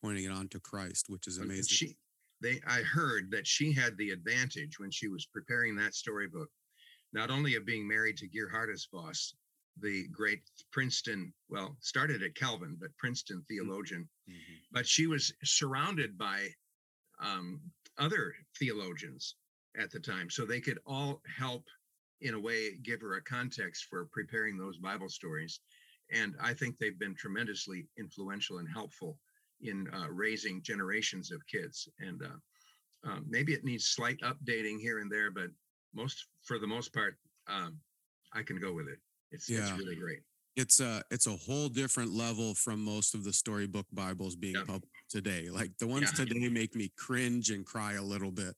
pointing 0.01 0.25
it 0.25 0.31
on 0.31 0.47
to 0.49 0.59
Christ, 0.59 1.05
which 1.09 1.27
is 1.27 1.37
amazing. 1.37 1.65
She, 1.67 1.97
they 2.41 2.61
I 2.67 2.81
heard 2.81 3.29
that 3.31 3.45
she 3.45 3.71
had 3.73 3.97
the 3.97 4.11
advantage 4.11 4.79
when 4.79 4.91
she 4.91 5.07
was 5.07 5.25
preparing 5.25 5.75
that 5.75 5.93
storybook, 5.93 6.49
not 7.13 7.29
only 7.29 7.55
of 7.55 7.65
being 7.65 7.87
married 7.87 8.17
to 8.17 8.27
Geerhardus 8.27 8.87
Vos, 8.91 9.35
the 9.81 10.07
great 10.07 10.41
Princeton, 10.71 11.33
well, 11.49 11.77
started 11.79 12.23
at 12.23 12.35
Calvin, 12.35 12.77
but 12.79 12.95
Princeton 12.97 13.37
mm-hmm. 13.37 13.53
theologian. 13.53 14.07
Mm-hmm. 14.29 14.53
But 14.71 14.87
she 14.87 15.07
was 15.07 15.33
surrounded 15.43 16.17
by 16.17 16.47
um, 17.21 17.59
other 17.97 18.33
theologians 18.57 19.35
at 19.77 19.91
the 19.91 19.99
time. 19.99 20.29
So 20.29 20.45
they 20.45 20.61
could 20.61 20.79
all 20.85 21.21
help, 21.37 21.65
in 22.21 22.33
a 22.33 22.39
way, 22.39 22.77
give 22.83 23.01
her 23.01 23.15
a 23.15 23.23
context 23.23 23.85
for 23.89 24.09
preparing 24.11 24.57
those 24.57 24.77
Bible 24.77 25.09
stories. 25.09 25.59
And 26.11 26.35
I 26.41 26.53
think 26.53 26.77
they've 26.77 26.97
been 26.97 27.15
tremendously 27.15 27.87
influential 27.97 28.57
and 28.57 28.67
helpful 28.67 29.17
in 29.61 29.87
uh, 29.93 30.09
raising 30.09 30.61
generations 30.61 31.31
of 31.31 31.45
kids. 31.47 31.87
And 31.99 32.21
uh, 32.23 33.09
um, 33.09 33.25
maybe 33.29 33.53
it 33.53 33.63
needs 33.63 33.87
slight 33.87 34.19
updating 34.21 34.79
here 34.79 34.99
and 34.99 35.11
there, 35.11 35.31
but 35.31 35.49
most, 35.93 36.27
for 36.43 36.59
the 36.59 36.67
most 36.67 36.93
part, 36.93 37.17
um, 37.47 37.77
I 38.33 38.43
can 38.43 38.59
go 38.59 38.73
with 38.73 38.87
it. 38.87 38.99
It's, 39.31 39.49
yeah. 39.49 39.61
it's 39.61 39.71
really 39.79 39.95
great. 39.95 40.19
It's 40.55 40.79
a 40.81 41.01
it's 41.09 41.27
a 41.27 41.35
whole 41.35 41.69
different 41.69 42.11
level 42.11 42.53
from 42.53 42.83
most 42.83 43.15
of 43.15 43.23
the 43.23 43.31
storybook 43.31 43.85
Bibles 43.93 44.35
being 44.35 44.55
yeah. 44.55 44.63
published 44.65 45.09
today. 45.09 45.47
Like 45.49 45.71
the 45.79 45.87
ones 45.87 46.11
yeah. 46.11 46.25
today 46.25 46.49
make 46.49 46.75
me 46.75 46.91
cringe 46.97 47.49
and 47.49 47.65
cry 47.65 47.93
a 47.93 48.01
little 48.01 48.31
bit. 48.31 48.55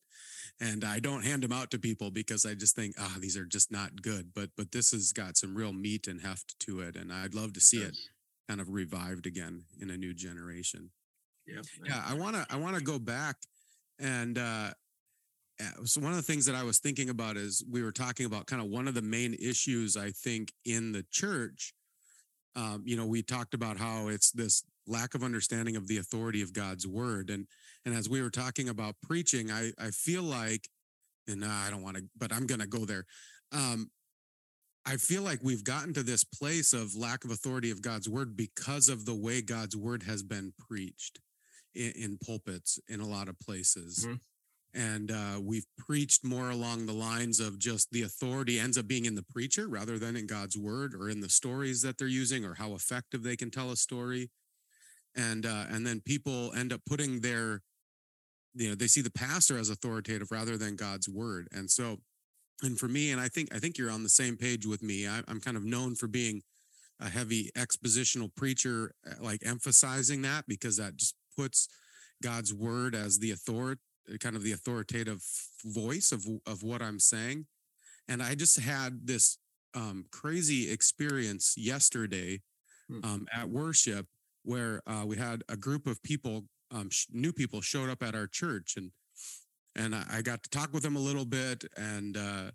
And 0.60 0.84
I 0.84 1.00
don't 1.00 1.24
hand 1.24 1.44
them 1.44 1.52
out 1.52 1.70
to 1.72 1.80
people 1.80 2.10
because 2.10 2.46
I 2.46 2.56
just 2.56 2.76
think, 2.76 2.96
ah, 3.00 3.18
these 3.20 3.38
are 3.38 3.46
just 3.46 3.72
not 3.72 4.02
good. 4.02 4.32
But 4.34 4.50
but 4.58 4.72
this 4.72 4.92
has 4.92 5.14
got 5.14 5.38
some 5.38 5.56
real 5.56 5.74
meat 5.74 6.08
and 6.08 6.22
heft 6.22 6.58
to 6.62 6.82
it. 6.82 6.96
And 6.96 7.14
I'd 7.14 7.36
love 7.36 7.54
to 7.54 7.62
see 7.62 7.78
it, 7.78 7.90
it 7.90 7.98
kind 8.50 8.62
of 8.62 8.70
revived 8.70 9.28
again 9.28 9.66
in 9.80 9.92
a 9.92 9.98
new 9.98 10.14
generation. 10.14 10.90
Yeah. 11.46 11.62
Yeah. 11.86 12.04
I 12.08 12.16
wanna 12.16 12.48
I 12.50 12.56
wanna 12.56 12.82
go 12.82 12.98
back 12.98 13.36
and 14.00 14.38
uh 14.38 14.72
so 15.86 16.02
one 16.02 16.12
of 16.12 16.18
the 16.18 16.24
things 16.24 16.46
that 16.46 16.56
I 16.56 16.64
was 16.64 16.80
thinking 16.80 17.10
about 17.10 17.38
is 17.38 17.64
we 17.70 17.84
were 17.84 17.92
talking 17.92 18.26
about 18.26 18.48
kind 18.48 18.62
of 18.62 18.70
one 18.70 18.88
of 18.88 18.94
the 18.94 19.02
main 19.02 19.34
issues 19.34 19.98
I 19.98 20.12
think 20.12 20.54
in 20.66 20.92
the 20.92 21.06
church. 21.12 21.74
Um, 22.56 22.84
you 22.86 22.98
know, 22.98 23.06
we 23.06 23.22
talked 23.22 23.54
about 23.54 23.78
how 23.78 24.10
it's 24.10 24.32
this 24.32 24.64
lack 24.88 25.16
of 25.16 25.24
understanding 25.24 25.76
of 25.76 25.88
the 25.88 25.98
authority 25.98 26.42
of 26.42 26.54
God's 26.54 26.86
word, 26.86 27.30
and 27.30 27.48
and 27.86 27.96
as 27.96 28.10
we 28.10 28.22
were 28.22 28.30
talking 28.30 28.70
about 28.70 28.96
preaching, 29.02 29.50
I 29.50 29.72
I 29.80 29.92
feel 29.92 30.24
like, 30.24 30.68
and 31.28 31.46
I 31.46 31.70
don't 31.70 31.82
want 31.82 31.98
to, 31.98 32.04
but 32.18 32.34
I'm 32.34 32.46
going 32.46 32.60
to 32.60 32.68
go 32.68 32.86
there. 32.86 33.06
Um, 33.54 33.90
I 34.86 34.98
feel 34.98 35.22
like 35.22 35.40
we've 35.44 35.64
gotten 35.64 35.94
to 35.94 36.04
this 36.04 36.24
place 36.24 36.74
of 36.74 36.96
lack 36.96 37.24
of 37.24 37.32
authority 37.32 37.72
of 37.72 37.82
God's 37.82 38.10
word 38.10 38.36
because 38.36 38.90
of 38.90 39.06
the 39.06 39.16
way 39.16 39.42
God's 39.42 39.78
word 39.78 40.04
has 40.04 40.24
been 40.24 40.54
preached 40.58 41.20
in, 41.76 41.92
in 41.92 42.18
pulpits 42.26 42.80
in 42.90 43.00
a 43.00 43.08
lot 43.08 43.30
of 43.30 43.40
places. 43.40 44.06
Mm-hmm 44.06 44.16
and 44.74 45.12
uh, 45.12 45.40
we've 45.42 45.66
preached 45.78 46.24
more 46.24 46.50
along 46.50 46.86
the 46.86 46.94
lines 46.94 47.40
of 47.40 47.60
just 47.60 47.92
the 47.92 48.04
authority 48.04 48.60
ends 48.60 48.78
up 48.78 48.88
being 48.88 49.06
in 49.06 49.16
the 49.16 49.24
preacher 49.24 49.68
rather 49.68 50.00
than 50.00 50.16
in 50.16 50.28
God's 50.28 50.58
word 50.58 50.94
or 50.94 51.10
in 51.10 51.20
the 51.20 51.30
stories 51.30 51.82
that 51.82 51.98
they're 51.98 52.08
using 52.08 52.46
or 52.46 52.56
how 52.56 52.74
effective 52.74 53.24
they 53.24 53.36
can 53.36 53.52
tell 53.52 53.72
a 53.72 53.76
story. 53.76 54.30
and 55.16 55.46
uh, 55.46 55.66
and 55.70 55.86
then 55.86 56.00
people 56.00 56.54
end 56.56 56.72
up 56.72 56.82
putting 56.86 57.20
their 57.22 57.62
you 58.56 58.70
know 58.70 58.76
they 58.76 58.88
see 58.88 59.02
the 59.02 59.12
pastor 59.12 59.58
as 59.58 59.70
authoritative 59.70 60.32
rather 60.32 60.58
than 60.58 60.76
god's 60.76 61.08
word 61.08 61.48
and 61.52 61.70
so 61.70 61.98
and 62.64 62.78
for 62.78 62.88
me 62.88 63.12
and 63.12 63.22
i 63.22 63.28
think 63.28 63.54
i 63.54 63.60
think 63.60 63.78
you're 63.78 63.92
on 63.92 64.04
the 64.04 64.10
same 64.10 64.38
page 64.38 64.66
with 64.66 64.84
me 64.84 65.08
I, 65.08 65.22
i'm 65.28 65.40
kind 65.40 65.58
of 65.58 65.64
known 65.64 65.96
for 65.96 66.08
being 66.08 66.42
a 67.00 67.10
heavy 67.10 67.50
expositional 67.58 68.34
preacher 68.36 68.94
uh, 69.10 69.24
like 69.24 69.42
emphasizing 69.46 70.22
that 70.24 70.46
because 70.48 70.78
that 70.78 70.98
just 70.98 71.16
puts 71.38 71.68
god's 72.22 72.54
word 72.54 72.94
as 72.96 73.20
the 73.20 73.32
authority 73.32 73.82
kind 74.18 74.36
of 74.36 74.44
the 74.44 74.52
authoritative 74.52 75.24
voice 75.66 76.12
of 76.12 76.26
of 76.46 76.64
what 76.64 76.82
i'm 76.82 77.00
saying 77.00 77.46
and 78.08 78.22
i 78.22 78.36
just 78.36 78.60
had 78.60 79.08
this 79.08 79.38
um, 79.74 80.06
crazy 80.12 80.70
experience 80.72 81.54
yesterday 81.58 82.42
hmm. 82.90 83.00
um, 83.04 83.28
at 83.34 83.50
worship 83.50 84.06
where 84.44 84.82
uh, 84.88 85.04
we 85.06 85.18
had 85.18 85.44
a 85.50 85.56
group 85.56 85.88
of 85.88 86.02
people, 86.04 86.46
um, 86.72 86.90
sh- 86.90 87.08
new 87.12 87.32
people, 87.32 87.62
showed 87.62 87.90
up 87.90 88.04
at 88.04 88.16
our 88.16 88.28
church, 88.28 88.76
and 88.78 88.92
and 89.76 89.96
I, 89.96 90.04
I 90.12 90.22
got 90.22 90.44
to 90.44 90.50
talk 90.50 90.74
with 90.74 90.84
them 90.84 90.96
a 90.96 91.00
little 91.00 91.26
bit, 91.26 91.64
and 91.78 92.18
uh, 92.18 92.52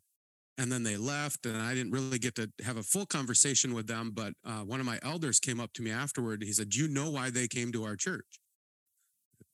and 0.59 0.71
then 0.71 0.83
they 0.83 0.97
left, 0.97 1.47
and 1.47 1.57
I 1.57 1.75
didn't 1.75 1.93
really 1.93 2.19
get 2.19 2.35
to 2.37 2.51
have 2.65 2.77
a 2.77 2.83
full 2.83 3.07
conversation 3.07 3.75
with 3.75 3.87
them. 3.87 4.13
But 4.15 4.35
uh, 4.45 4.61
one 4.61 4.81
of 4.81 4.87
my 4.87 4.99
elders 5.03 5.41
came 5.41 5.61
up 5.61 5.73
to 5.75 5.83
me 5.83 5.91
afterward. 5.91 6.43
He 6.43 6.53
said, 6.53 6.71
"Do 6.71 6.81
you 6.81 6.89
know 6.89 7.11
why 7.11 7.31
they 7.31 7.49
came 7.49 7.73
to 7.73 7.85
our 7.85 7.97
church?" 7.97 8.41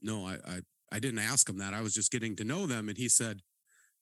No, 0.01 0.27
I, 0.27 0.35
I 0.47 0.61
I 0.93 0.99
didn't 0.99 1.21
ask 1.21 1.49
him 1.49 1.59
that. 1.59 1.75
I 1.75 1.81
was 1.81 1.95
just 1.95 2.13
getting 2.13 2.37
to 2.37 2.45
know 2.45 2.67
them, 2.67 2.89
and 2.89 2.99
he 2.99 3.09
said 3.09 3.41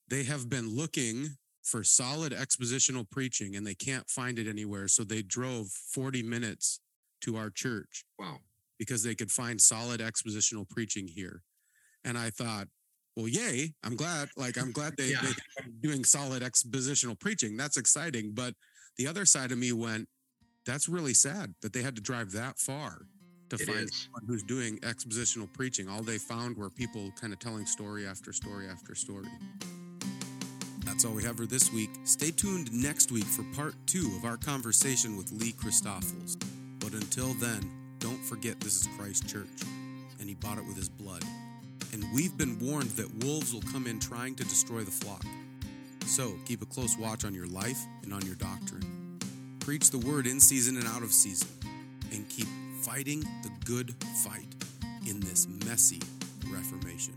they 0.09 0.25
have 0.25 0.51
been 0.51 0.75
looking 0.75 1.37
for 1.63 1.85
solid 1.85 2.33
expositional 2.33 3.09
preaching 3.09 3.55
and 3.55 3.67
they 3.67 3.75
can't 3.75 4.09
find 4.09 4.39
it 4.39 4.49
anywhere. 4.49 4.89
So 4.89 5.05
they 5.05 5.23
drove 5.23 5.69
40 5.69 6.23
minutes 6.23 6.81
to 7.23 7.37
our 7.37 7.51
church. 7.51 8.05
Wow. 8.19 8.39
Because 8.79 9.03
they 9.03 9.15
could 9.15 9.31
find 9.31 9.61
solid 9.61 10.01
expositional 10.01 10.69
preaching 10.69 11.07
here. 11.07 11.43
And 12.05 12.17
I 12.17 12.31
thought, 12.31 12.67
well, 13.15 13.29
yay. 13.29 13.75
I'm 13.85 13.95
glad. 13.95 14.31
Like, 14.37 14.57
I'm 14.57 14.73
glad 14.73 14.97
they, 14.97 15.11
yeah. 15.11 15.21
they 15.23 15.71
doing 15.83 16.05
solid 16.05 16.43
expositional 16.43 17.19
preaching. 17.19 17.57
That's 17.57 17.77
exciting. 17.77 18.33
But 18.35 18.55
the 18.97 19.07
other 19.07 19.27
side 19.27 19.53
of 19.53 19.59
me 19.59 19.73
went, 19.73 20.09
that's 20.65 20.89
really 20.89 21.15
sad 21.15 21.55
that 21.63 21.73
they 21.73 21.83
had 21.83 21.97
to 21.97 22.03
drive 22.03 22.33
that 22.33 22.59
far 22.59 23.03
to 23.51 23.57
it 23.57 23.67
find 23.67 23.81
is. 23.81 24.09
someone 24.13 24.25
who's 24.27 24.43
doing 24.43 24.79
expositional 24.79 25.53
preaching. 25.53 25.89
All 25.89 26.03
they 26.03 26.19
found 26.19 26.57
were 26.57 26.71
people 26.71 27.13
kind 27.21 27.33
of 27.33 27.39
telling 27.39 27.67
story 27.67 28.07
after 28.07 28.33
story 28.33 28.69
after 28.69 28.95
story. 28.95 29.29
That's 30.85 31.05
all 31.05 31.13
we 31.13 31.23
have 31.25 31.37
for 31.37 31.47
this 31.47 31.73
week. 31.73 31.91
Stay 32.05 32.31
tuned 32.31 32.73
next 32.73 33.13
week 33.13 33.25
for 33.25 33.45
part 33.55 33.75
two 33.87 34.11
of 34.17 34.25
our 34.25 34.37
conversation 34.37 35.17
with 35.17 35.31
Lee 35.33 35.53
Christoffels. 35.53 36.37
But 36.81 36.93
until 36.93 37.35
then, 37.35 37.71
don't 37.99 38.23
forget 38.25 38.59
this 38.61 38.81
is 38.81 38.89
Christ 38.99 39.29
Church, 39.29 39.63
and 40.19 40.29
he 40.29 40.35
bought 40.35 40.59
it 40.59 40.67
with 40.67 40.77
his 40.77 40.89
blood. 40.89 41.23
And 41.93 42.05
we've 42.15 42.37
been 42.37 42.59
warned 42.59 42.91
that 42.91 43.25
wolves 43.25 43.53
will 43.53 43.63
come 43.73 43.87
in 43.87 43.99
trying 44.01 44.35
to 44.37 44.45
destroy 44.45 44.81
the 44.81 44.91
flock. 44.91 45.25
So 46.07 46.35
keep 46.45 46.63
a 46.63 46.67
close 46.67 46.97
watch 46.99 47.25
on 47.25 47.35
your 47.35 47.47
life 47.47 47.79
and 48.03 48.13
on 48.13 48.25
your 48.27 48.37
doctrine. 48.37 49.19
Preach 49.61 49.91
the 49.91 49.99
word 49.99 50.27
in 50.27 50.41
season 50.41 50.77
and 50.77 50.87
out 50.87 51.03
of 51.03 51.13
season, 51.13 51.49
and 52.13 52.29
keep 52.29 52.49
fighting 52.91 53.21
the 53.45 53.51
good 53.65 53.95
fight 54.25 54.53
in 55.07 55.21
this 55.21 55.47
messy 55.65 56.01
Reformation. 56.49 57.15